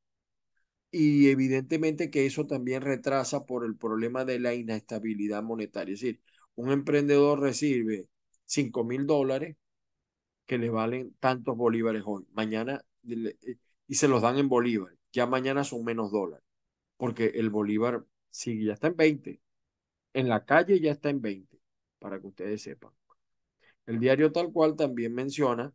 [0.91, 5.95] y evidentemente que eso también retrasa por el problema de la inestabilidad monetaria.
[5.95, 6.21] Es decir,
[6.57, 8.09] un emprendedor recibe
[8.47, 9.57] 5 mil dólares
[10.49, 12.27] que le valen tantos bolívares hoy.
[12.33, 13.37] Mañana eh,
[13.87, 14.95] y se los dan en bolívar.
[15.13, 16.45] Ya mañana son menos dólares,
[16.97, 19.41] porque el bolívar sigue, ya está en 20.
[20.15, 21.61] En la calle ya está en 20,
[21.99, 22.93] para que ustedes sepan.
[23.87, 25.73] El diario tal cual también menciona,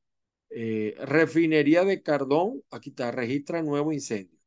[0.49, 4.39] eh, refinería de Cardón, aquí está, registra nuevo incendio.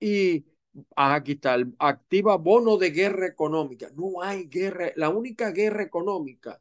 [0.00, 0.46] Y
[0.96, 3.90] ah, aquí está, activa bono de guerra económica.
[3.94, 6.60] No hay guerra, la única guerra económica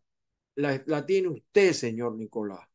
[0.55, 2.67] la, tiene usted, señor Nicolás.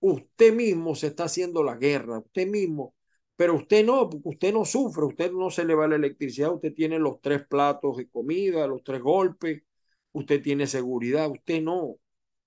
[0.00, 2.94] Usted mismo se está haciendo la guerra, usted mismo,
[3.36, 6.74] pero usted no, porque usted no sufre, usted no se le va la electricidad, usted
[6.74, 9.62] tiene los tres platos de comida, los tres golpes,
[10.12, 11.96] usted tiene seguridad, usted no.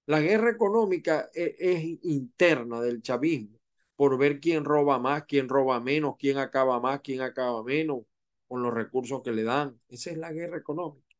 [0.08, 3.60] La guerra económica es, es interna del chavismo,
[3.96, 8.02] por ver quién roba más, quién roba menos, quién acaba más, quién acaba menos
[8.48, 9.80] con los recursos que le dan.
[9.90, 11.16] Esa es la guerra económica.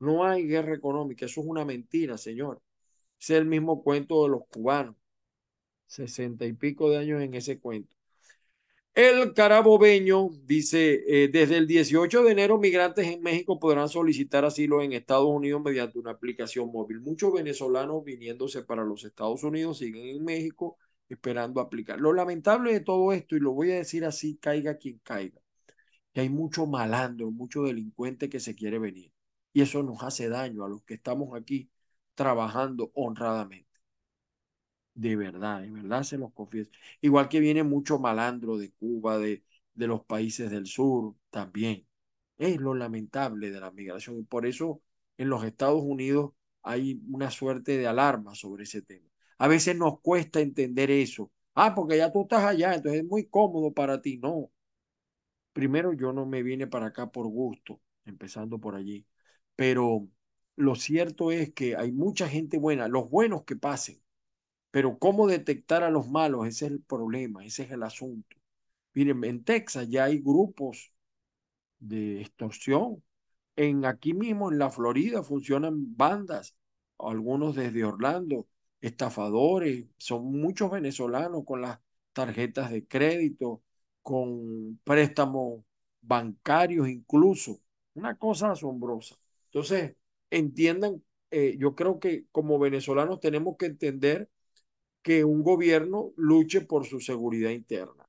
[0.00, 2.62] No hay guerra económica, eso es una mentira, señor.
[3.20, 4.96] Es el mismo cuento de los cubanos
[5.90, 7.96] sesenta y pico de años en ese cuento.
[8.94, 14.82] El carabobeño dice, eh, desde el 18 de enero migrantes en México podrán solicitar asilo
[14.82, 17.00] en Estados Unidos mediante una aplicación móvil.
[17.00, 20.76] Muchos venezolanos viniéndose para los Estados Unidos siguen en México
[21.08, 22.00] esperando aplicar.
[22.00, 25.40] Lo lamentable de todo esto, y lo voy a decir así, caiga quien caiga,
[26.12, 29.12] que hay mucho malandro, mucho delincuente que se quiere venir.
[29.52, 31.70] Y eso nos hace daño a los que estamos aquí
[32.20, 33.68] trabajando honradamente
[34.94, 36.70] de verdad, de verdad se los confieso.
[37.00, 41.86] Igual que viene mucho malandro de Cuba, de, de los países del sur, también.
[42.38, 44.82] Es lo lamentable de la migración y por eso
[45.18, 49.08] en los Estados Unidos hay una suerte de alarma sobre ese tema.
[49.38, 51.30] A veces nos cuesta entender eso.
[51.54, 54.18] Ah, porque ya tú estás allá, entonces es muy cómodo para ti.
[54.18, 54.50] No.
[55.52, 59.06] Primero, yo no me vine para acá por gusto, empezando por allí.
[59.56, 60.08] Pero
[60.60, 64.00] lo cierto es que hay mucha gente buena, los buenos que pasen,
[64.70, 68.36] pero cómo detectar a los malos, ese es el problema, ese es el asunto.
[68.94, 70.92] Miren, en Texas ya hay grupos
[71.78, 73.02] de extorsión.
[73.56, 76.56] En aquí mismo, en la Florida, funcionan bandas,
[76.98, 78.48] algunos desde Orlando,
[78.80, 81.78] estafadores, son muchos venezolanos con las
[82.12, 83.62] tarjetas de crédito,
[84.02, 85.64] con préstamos
[86.00, 87.60] bancarios incluso.
[87.94, 89.16] Una cosa asombrosa.
[89.46, 89.96] Entonces,
[90.30, 94.30] entiendan, eh, yo creo que como venezolanos tenemos que entender
[95.02, 98.06] que un gobierno luche por su seguridad interna,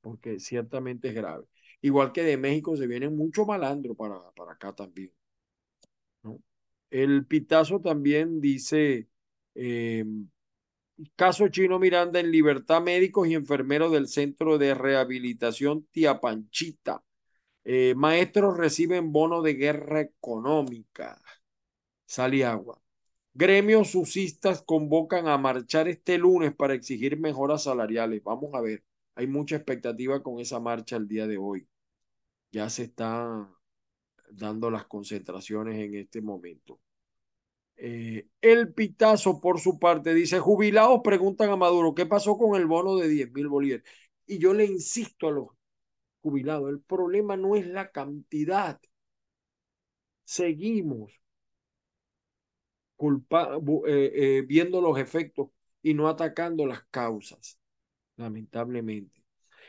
[0.00, 1.44] porque ciertamente es grave.
[1.80, 5.12] Igual que de México se viene mucho malandro para, para acá también.
[6.90, 9.08] El Pitazo también dice,
[9.54, 10.28] em,
[11.16, 17.03] caso Chino Miranda en libertad médicos y enfermeros del Centro de Rehabilitación Tiapanchita.
[17.64, 21.20] Eh, maestros reciben bono de guerra económica.
[22.06, 22.80] Sale agua.
[23.34, 28.22] Gremios susistas convocan a marchar este lunes para exigir mejoras salariales.
[28.22, 28.84] Vamos a ver,
[29.16, 31.68] hay mucha expectativa con esa marcha el día de hoy.
[32.52, 33.48] Ya se están
[34.30, 36.80] dando las concentraciones en este momento.
[37.76, 42.66] Eh, el Pitazo, por su parte, dice, jubilados preguntan a Maduro, ¿qué pasó con el
[42.66, 43.84] bono de 10 mil bolívares?
[44.26, 45.48] Y yo le insisto a los
[46.24, 48.80] jubilados, el problema no es la cantidad.
[50.24, 51.12] Seguimos
[52.98, 55.48] eh, eh, viendo los efectos
[55.82, 57.58] y no atacando las causas,
[58.16, 59.22] lamentablemente.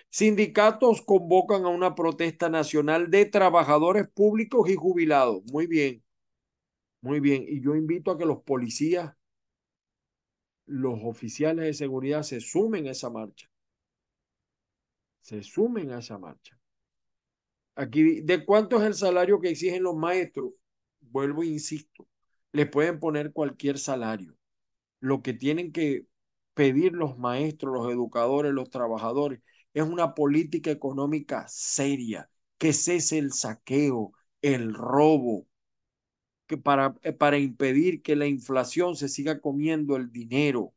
[0.09, 5.43] Sindicatos convocan a una protesta nacional de trabajadores públicos y jubilados.
[5.51, 6.01] Muy bien,
[7.01, 7.43] muy bien.
[7.47, 9.13] Y yo invito a que los policías,
[10.67, 13.49] los oficiales de seguridad se sumen a esa marcha.
[15.25, 16.55] Se sumen a esa marcha.
[17.73, 20.51] Aquí, ¿de cuánto es el salario que exigen los maestros?
[21.01, 22.07] Vuelvo e insisto,
[22.51, 24.37] les pueden poner cualquier salario.
[24.99, 26.05] Lo que tienen que
[26.53, 29.41] pedir los maestros, los educadores, los trabajadores,
[29.73, 34.13] es una política económica seria, que cese el saqueo,
[34.43, 35.47] el robo,
[36.45, 40.75] que para, eh, para impedir que la inflación se siga comiendo el dinero.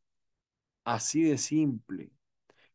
[0.84, 2.12] Así de simple.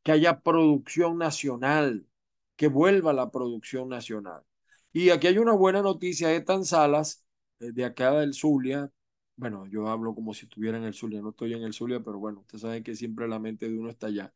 [0.03, 2.07] Que haya producción nacional,
[2.55, 4.43] que vuelva la producción nacional.
[4.91, 7.25] Y aquí hay una buena noticia de Tanzalas,
[7.59, 8.91] eh, de acá del Zulia.
[9.35, 12.19] Bueno, yo hablo como si estuviera en el Zulia, no estoy en el Zulia, pero
[12.19, 14.33] bueno, usted sabe que siempre la mente de uno está allá.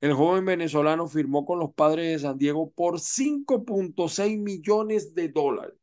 [0.00, 5.74] El joven venezolano firmó con los padres de San Diego por 5.6 millones de dólares.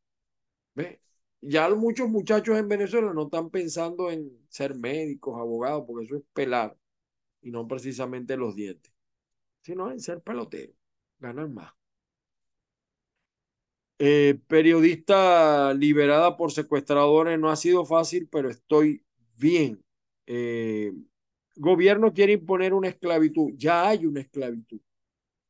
[0.74, 1.00] ¿Ve?
[1.40, 6.22] Ya muchos muchachos en Venezuela no están pensando en ser médicos, abogados, porque eso es
[6.32, 6.76] pelar
[7.42, 8.92] y no precisamente los dientes,
[9.62, 10.72] sino en ser pelotero,
[11.18, 11.72] ganan más.
[14.00, 19.04] Eh, periodista liberada por secuestradores no ha sido fácil, pero estoy
[19.36, 19.84] bien.
[20.26, 20.92] Eh,
[21.56, 23.52] gobierno quiere imponer una esclavitud.
[23.56, 24.80] Ya hay una esclavitud.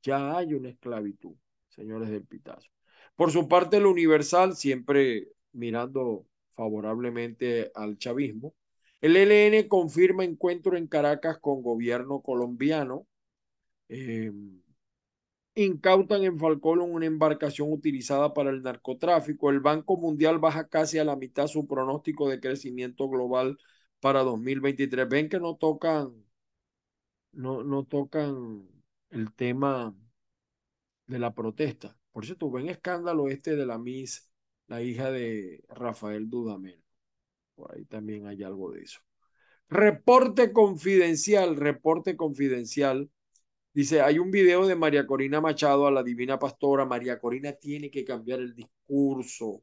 [0.03, 1.35] Ya hay una esclavitud,
[1.69, 2.69] señores del Pitazo.
[3.17, 8.55] Por su parte, el Universal, siempre mirando favorablemente al chavismo,
[9.01, 13.07] el ELN confirma encuentro en Caracas con gobierno colombiano.
[13.89, 14.33] Eh,
[15.55, 19.51] incautan en Falcón una embarcación utilizada para el narcotráfico.
[19.51, 23.59] El Banco Mundial baja casi a la mitad su pronóstico de crecimiento global
[24.01, 25.09] para 2023.
[25.09, 26.13] Ven que no tocan,
[27.33, 28.69] no, no tocan
[29.11, 29.95] el tema
[31.07, 31.97] de la protesta.
[32.13, 34.31] Por cierto, ven escándalo este de la Miss,
[34.67, 36.83] la hija de Rafael Dudamel.
[37.55, 39.01] Por ahí también hay algo de eso.
[39.69, 43.11] Reporte confidencial, reporte confidencial.
[43.79, 46.85] Dice, hay un video de María Corina Machado a la Divina Pastora.
[46.85, 49.63] María Corina tiene que cambiar el discurso.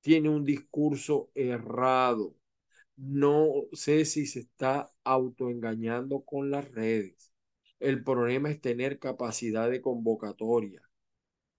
[0.00, 2.36] Tiene un discurso errado.
[2.96, 7.32] No sé si se está autoengañando con las redes.
[7.80, 10.82] El problema es tener capacidad de convocatoria,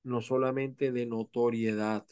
[0.03, 2.05] no solamente de notoriedad.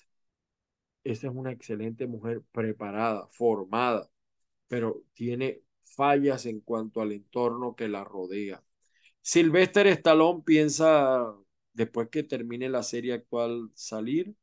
[1.04, 4.10] Esa es una excelente mujer preparada, formada,
[4.68, 8.64] pero tiene fallas en cuanto al entorno que la rodea.
[9.22, 11.36] Sylvester Stallone piensa,
[11.74, 14.36] después que termine la serie actual, salir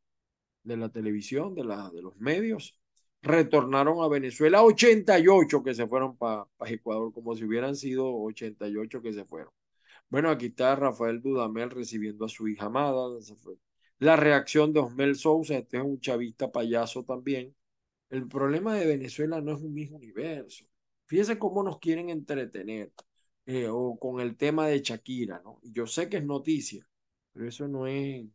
[0.63, 2.79] de la televisión, de, la, de los medios,
[3.23, 9.13] retornaron a Venezuela 88 que se fueron para Ecuador, como si hubieran sido 88 que
[9.13, 9.53] se fueron.
[10.09, 13.19] Bueno, aquí está Rafael Dudamel recibiendo a su hija amada.
[13.99, 17.55] La reacción de Osmel Sousa, este es un chavista payaso también.
[18.11, 20.65] El problema de Venezuela no es un mismo universo.
[21.07, 22.93] Fíjese cómo nos quieren entretener.
[23.47, 25.61] Eh, o con el tema de Shakira, ¿no?
[25.63, 26.87] Yo sé que es noticia,
[27.33, 28.27] pero eso no es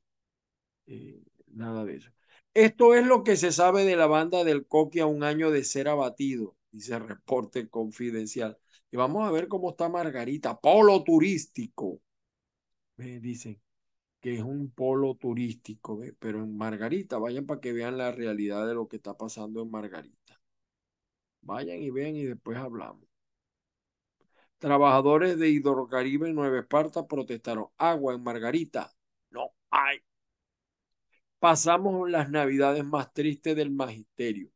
[0.87, 2.11] eh, nada de eso.
[2.53, 5.63] Esto es lo que se sabe de la banda del Coqui a un año de
[5.63, 8.57] ser abatido, dice el reporte confidencial.
[8.91, 12.01] Y vamos a ver cómo está Margarita, polo turístico.
[12.97, 13.61] Me dicen
[14.21, 18.75] que es un polo turístico, pero en Margarita, vayan para que vean la realidad de
[18.75, 20.41] lo que está pasando en Margarita.
[21.43, 23.07] Vayan y vean y después hablamos.
[24.61, 27.67] Trabajadores de Hidrocaribe en Nueva Esparta protestaron.
[27.77, 28.93] Agua en Margarita.
[29.29, 29.99] No hay
[31.41, 34.51] pasamos las navidades más tristes del magisterio.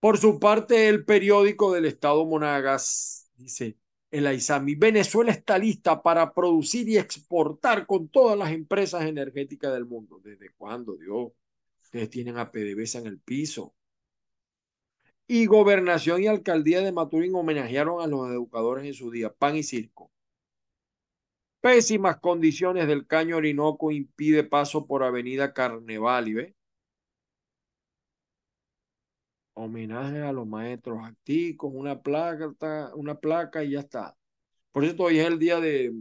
[0.00, 3.76] Por su parte, el periódico del Estado Monagas dice,
[4.10, 9.84] el Aizami, Venezuela está lista para producir y exportar con todas las empresas energéticas del
[9.84, 10.18] mundo.
[10.24, 11.32] ¿Desde cuándo, Dios?
[11.82, 13.74] Ustedes tienen a PDVSA en el piso.
[15.28, 19.62] Y gobernación y alcaldía de Maturín homenajearon a los educadores en su día, pan y
[19.62, 20.10] circo.
[21.60, 26.54] Pésimas condiciones del caño Orinoco impide paso por Avenida Carnevali, ¿ve?
[29.54, 34.16] Homenaje a los maestros activos, una placa, una placa y ya está.
[34.70, 35.92] Por cierto, hoy es el día de, eh,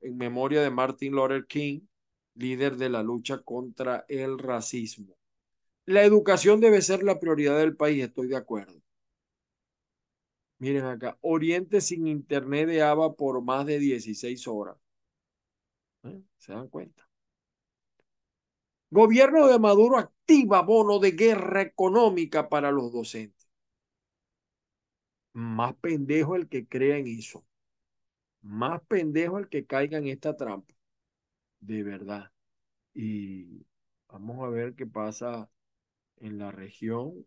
[0.00, 1.82] en memoria de Martin Luther King,
[2.34, 5.19] líder de la lucha contra el racismo.
[5.90, 8.80] La educación debe ser la prioridad del país, estoy de acuerdo.
[10.58, 14.76] Miren acá, Oriente sin internet de ABA por más de 16 horas.
[16.04, 16.22] ¿Eh?
[16.38, 17.08] ¿Se dan cuenta?
[18.90, 23.50] Gobierno de Maduro activa bono de guerra económica para los docentes.
[25.32, 27.44] Más pendejo el que crea en eso.
[28.42, 30.72] Más pendejo el que caiga en esta trampa.
[31.58, 32.30] De verdad.
[32.94, 33.66] Y
[34.06, 35.50] vamos a ver qué pasa
[36.20, 37.26] en la región,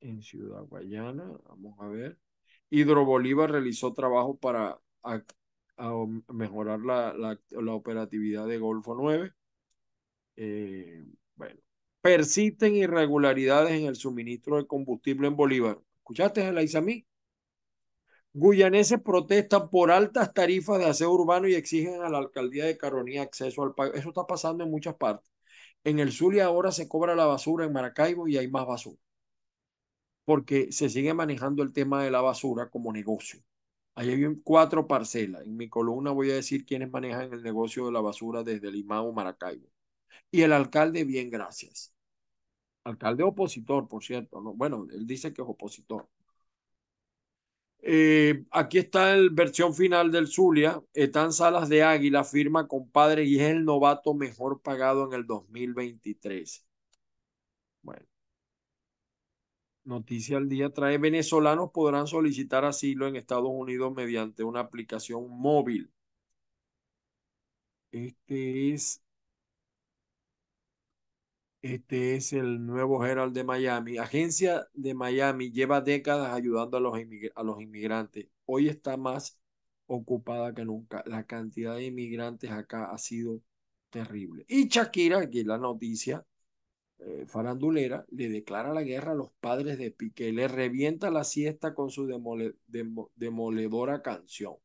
[0.00, 1.24] en Ciudad Guayana.
[1.48, 2.18] Vamos a ver.
[2.70, 4.78] Hidro Bolívar realizó trabajo para
[6.28, 7.38] mejorar la,
[7.72, 9.32] operatividad de Golfo 9.
[10.36, 11.04] Eh,
[11.36, 11.60] bueno,
[12.00, 15.78] persisten irregularidades en el suministro de combustible en Bolívar.
[15.98, 17.06] ¿Escuchaste, la Isamí?
[18.34, 23.22] Guyaneses protestan por altas tarifas de aseo urbano y exigen a la alcaldía de Caronía
[23.22, 23.94] acceso al pago.
[23.94, 25.33] Eso está pasando en muchas partes.
[25.84, 29.00] En el Zulia ahora se cobra la basura en Maracaibo y hay más basura.
[30.24, 33.40] Porque se sigue manejando el tema de la basura como negocio.
[33.94, 35.42] Ahí hay cuatro parcelas.
[35.44, 39.12] En mi columna voy a decir quiénes manejan el negocio de la basura desde Limao,
[39.12, 39.68] Maracaibo.
[40.30, 41.94] Y el alcalde, bien, gracias.
[42.84, 44.40] Alcalde opositor, por cierto.
[44.40, 44.54] ¿no?
[44.54, 46.08] Bueno, él dice que es opositor.
[47.86, 50.82] Eh, aquí está la versión final del Zulia.
[50.94, 56.64] Están Salas de Águila, firma compadre y es el novato mejor pagado en el 2023.
[57.82, 58.06] Bueno.
[59.84, 65.90] Noticia al día trae venezolanos podrán solicitar asilo en Estados Unidos mediante una aplicación móvil.
[67.92, 69.03] Este es
[71.64, 73.96] este es el nuevo Herald de Miami.
[73.96, 76.94] Agencia de Miami lleva décadas ayudando a los,
[77.34, 78.28] a los inmigrantes.
[78.44, 79.38] Hoy está más
[79.86, 81.02] ocupada que nunca.
[81.06, 83.40] La cantidad de inmigrantes acá ha sido
[83.88, 84.44] terrible.
[84.46, 86.26] Y Shakira, aquí la noticia
[86.98, 90.34] eh, farandulera, le declara la guerra a los padres de Piqué.
[90.34, 92.06] Le revienta la siesta con su
[93.16, 94.56] demoledora canción.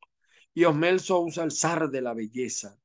[0.54, 2.78] Y Osmel Sousa, el zar de la belleza,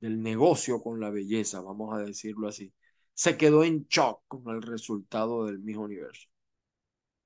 [0.00, 2.72] del negocio con la belleza, vamos a decirlo así
[3.14, 6.28] se quedó en shock con el resultado del mismo universo.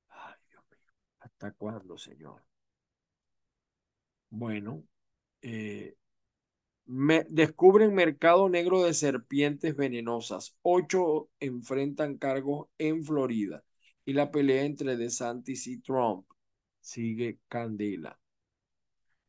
[0.09, 2.43] Ay, Dios mío, ¿hasta cuándo, Señor?
[4.30, 4.84] Bueno,
[5.43, 5.97] eh,
[6.86, 10.57] me, descubren mercado negro de serpientes venenosas.
[10.62, 13.64] Ocho enfrentan cargos en Florida.
[14.05, 16.26] Y la pelea entre DeSantis y Trump
[16.80, 18.18] sigue candela.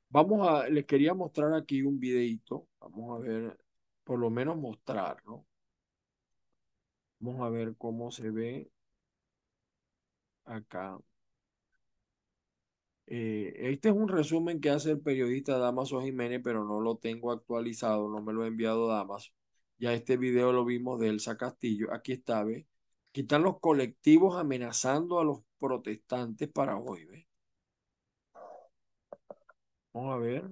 [0.09, 2.67] Vamos a, les quería mostrar aquí un videito.
[2.79, 3.59] Vamos a ver,
[4.03, 5.45] por lo menos mostrar, ¿no?
[7.19, 8.69] Vamos a ver cómo se ve
[10.45, 10.99] acá.
[13.07, 17.31] Eh, este es un resumen que hace el periodista Damaso Jiménez, pero no lo tengo
[17.31, 19.31] actualizado, no me lo ha enviado Damaso.
[19.79, 21.91] Ya este video lo vimos de Elsa Castillo.
[21.93, 22.67] Aquí está, ¿ve?
[23.09, 27.27] Aquí están los colectivos amenazando a los protestantes para hoy, ¿ve?
[29.93, 30.43] Vamos a ver.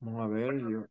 [0.00, 0.58] Vamos a ver.
[0.70, 0.86] Yo,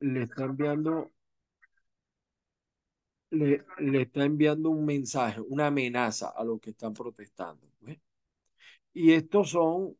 [0.00, 1.12] le está enviando,
[3.30, 7.66] le, le está enviando un mensaje, una amenaza a los que están protestando.
[8.92, 9.96] Y estos son,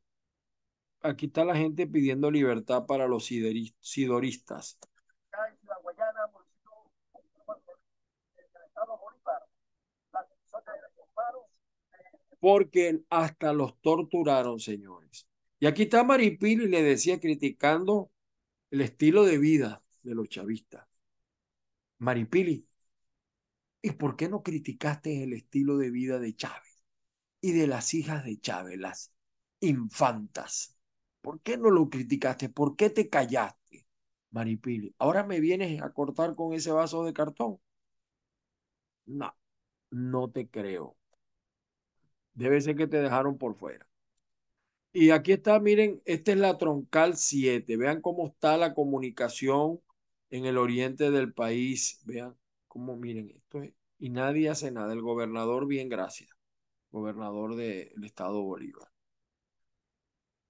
[1.01, 4.79] aquí está la gente pidiendo libertad para los sidoristas.
[12.41, 15.29] Porque hasta los torturaron, señores.
[15.59, 18.11] Y aquí está Maripili, le decía, criticando
[18.71, 20.87] el estilo de vida de los chavistas.
[21.99, 22.67] Maripili,
[23.83, 26.85] ¿y por qué no criticaste el estilo de vida de Chávez
[27.41, 29.13] y de las hijas de Chávez, las
[29.61, 30.77] infantas?
[31.21, 32.49] ¿Por qué no lo criticaste?
[32.49, 33.87] ¿Por qué te callaste,
[34.31, 34.95] Maripili?
[34.99, 37.59] Ahora me vienes a cortar con ese vaso de cartón.
[39.07, 39.35] No,
[39.91, 40.97] no te creo.
[42.35, 43.89] Debe ser que te dejaron por fuera.
[44.93, 47.77] Y aquí está, miren, esta es la troncal 7.
[47.77, 49.81] Vean cómo está la comunicación
[50.37, 52.01] en el oriente del país.
[52.05, 52.37] Vean
[52.69, 54.93] cómo, miren, esto es, y nadie hace nada.
[54.93, 56.31] El gobernador, bien, gracias.
[56.93, 58.89] Gobernador del estado Bolívar.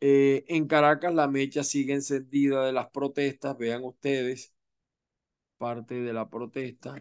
[0.01, 3.57] Eh, en Caracas la mecha sigue encendida de las protestas.
[3.59, 4.55] Vean ustedes
[5.59, 6.95] parte de la protesta.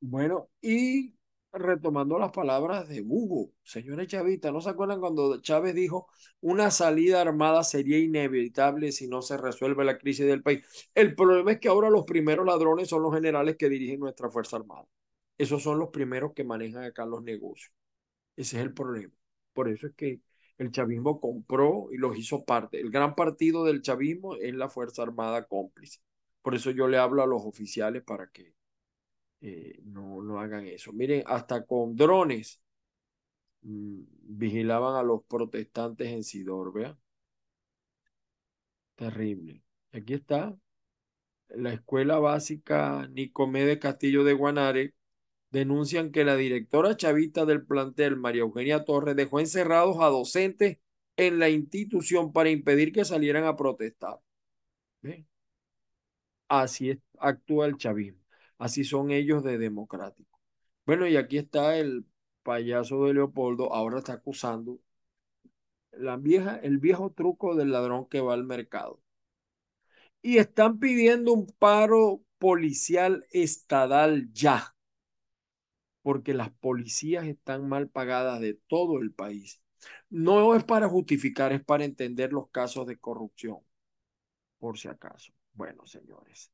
[0.00, 1.15] Bueno, y
[1.58, 6.08] retomando las palabras de Hugo, señores chavistas, ¿no se acuerdan cuando Chávez dijo
[6.40, 10.64] una salida armada sería inevitable si no se resuelve la crisis del país?
[10.94, 14.56] El problema es que ahora los primeros ladrones son los generales que dirigen nuestra Fuerza
[14.56, 14.86] Armada.
[15.38, 17.72] Esos son los primeros que manejan acá los negocios.
[18.36, 19.14] Ese es el problema.
[19.52, 20.20] Por eso es que
[20.58, 22.80] el chavismo compró y los hizo parte.
[22.80, 26.00] El gran partido del chavismo es la Fuerza Armada cómplice.
[26.42, 28.55] Por eso yo le hablo a los oficiales para que
[29.40, 30.92] eh, no, no hagan eso.
[30.92, 32.60] Miren, hasta con drones
[33.62, 36.98] mm, vigilaban a los protestantes en Sidor, vean.
[38.94, 39.62] Terrible.
[39.92, 40.56] Aquí está.
[41.48, 44.94] La escuela básica Nicomé Castillo de Guanare
[45.50, 50.78] denuncian que la directora chavista del plantel, María Eugenia Torres, dejó encerrados a docentes
[51.16, 54.20] en la institución para impedir que salieran a protestar.
[56.48, 58.25] Así actúa el chavismo.
[58.58, 60.40] Así son ellos de democrático.
[60.86, 62.06] Bueno, y aquí está el
[62.42, 64.80] payaso de Leopoldo, ahora está acusando
[65.98, 69.00] la vieja, el viejo truco del ladrón que va al mercado.
[70.22, 74.74] Y están pidiendo un paro policial estadal ya,
[76.02, 79.60] porque las policías están mal pagadas de todo el país.
[80.10, 83.58] No es para justificar, es para entender los casos de corrupción,
[84.58, 85.32] por si acaso.
[85.54, 86.52] Bueno, señores.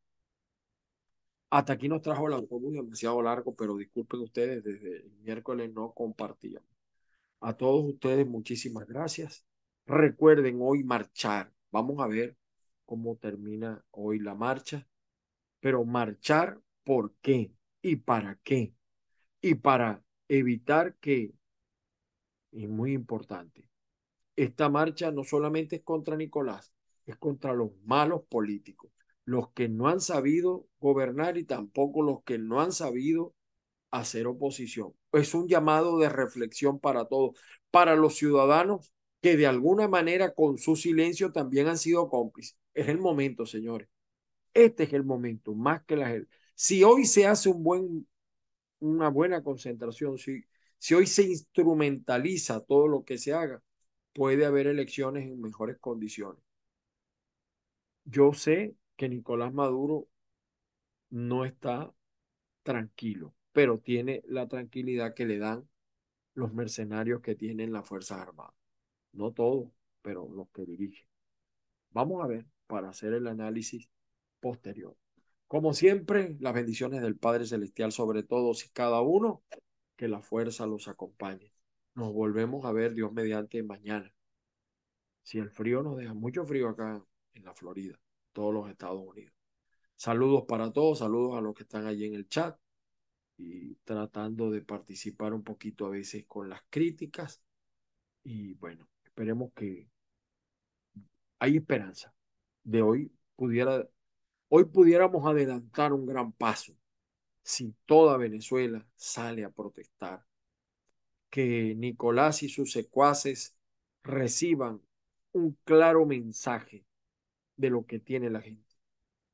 [1.52, 5.92] Hasta aquí nos trajo el autobús demasiado largo, pero disculpen ustedes, desde el miércoles no
[5.92, 6.66] compartíamos.
[7.40, 9.44] A todos ustedes, muchísimas gracias.
[9.84, 11.52] Recuerden hoy marchar.
[11.70, 12.38] Vamos a ver
[12.86, 14.88] cómo termina hoy la marcha.
[15.60, 17.52] Pero marchar, ¿por qué?
[17.82, 18.74] ¿Y para qué?
[19.42, 21.34] Y para evitar que,
[22.52, 23.68] es muy importante,
[24.36, 26.72] esta marcha no solamente es contra Nicolás,
[27.04, 28.90] es contra los malos políticos,
[29.24, 33.34] los que no han sabido gobernar y tampoco los que no han sabido
[33.90, 34.94] hacer oposición.
[35.12, 37.38] Es un llamado de reflexión para todos,
[37.70, 42.56] para los ciudadanos que de alguna manera con su silencio también han sido cómplices.
[42.74, 43.88] Es el momento, señores.
[44.54, 46.22] Este es el momento, más que la...
[46.54, 48.08] Si hoy se hace un buen,
[48.80, 50.44] una buena concentración, si,
[50.78, 53.62] si hoy se instrumentaliza todo lo que se haga,
[54.12, 56.42] puede haber elecciones en mejores condiciones.
[58.04, 60.08] Yo sé que Nicolás Maduro
[61.10, 61.92] no está
[62.62, 65.68] tranquilo, pero tiene la tranquilidad que le dan
[66.34, 68.54] los mercenarios que tienen las Fuerzas Armadas.
[69.12, 69.70] No todos,
[70.00, 71.06] pero los que dirigen.
[71.90, 73.88] Vamos a ver para hacer el análisis
[74.40, 74.96] posterior.
[75.46, 79.42] Como siempre, las bendiciones del Padre Celestial sobre todos y cada uno,
[79.96, 81.52] que la fuerza los acompañe.
[81.94, 84.14] Nos volvemos a ver Dios mediante mañana.
[85.22, 87.98] Si el frío nos deja mucho frío acá en la Florida,
[88.32, 89.34] todos los Estados Unidos.
[89.96, 92.58] Saludos para todos, saludos a los que están allí en el chat
[93.36, 97.42] y tratando de participar un poquito a veces con las críticas.
[98.24, 99.88] Y bueno, esperemos que
[101.38, 102.14] hay esperanza
[102.64, 103.88] de hoy pudiera
[104.48, 106.76] hoy pudiéramos adelantar un gran paso
[107.42, 110.24] si toda Venezuela sale a protestar
[111.30, 113.56] que Nicolás y sus secuaces
[114.02, 114.80] reciban
[115.32, 116.84] un claro mensaje
[117.62, 118.74] de lo que tiene la gente,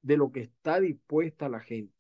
[0.03, 1.95] de lo que está dispuesta la gente.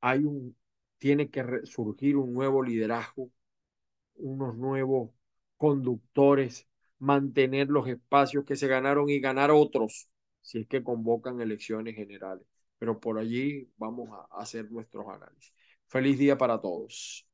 [0.00, 0.56] Hay un,
[0.98, 3.30] tiene que surgir un nuevo liderazgo,
[4.16, 5.10] unos nuevos
[5.58, 6.68] conductores,
[6.98, 10.08] mantener los espacios que se ganaron y ganar otros,
[10.42, 12.46] si es que convocan elecciones generales.
[12.78, 15.52] Pero por allí vamos a hacer nuestros análisis.
[15.88, 17.25] Feliz día para todos.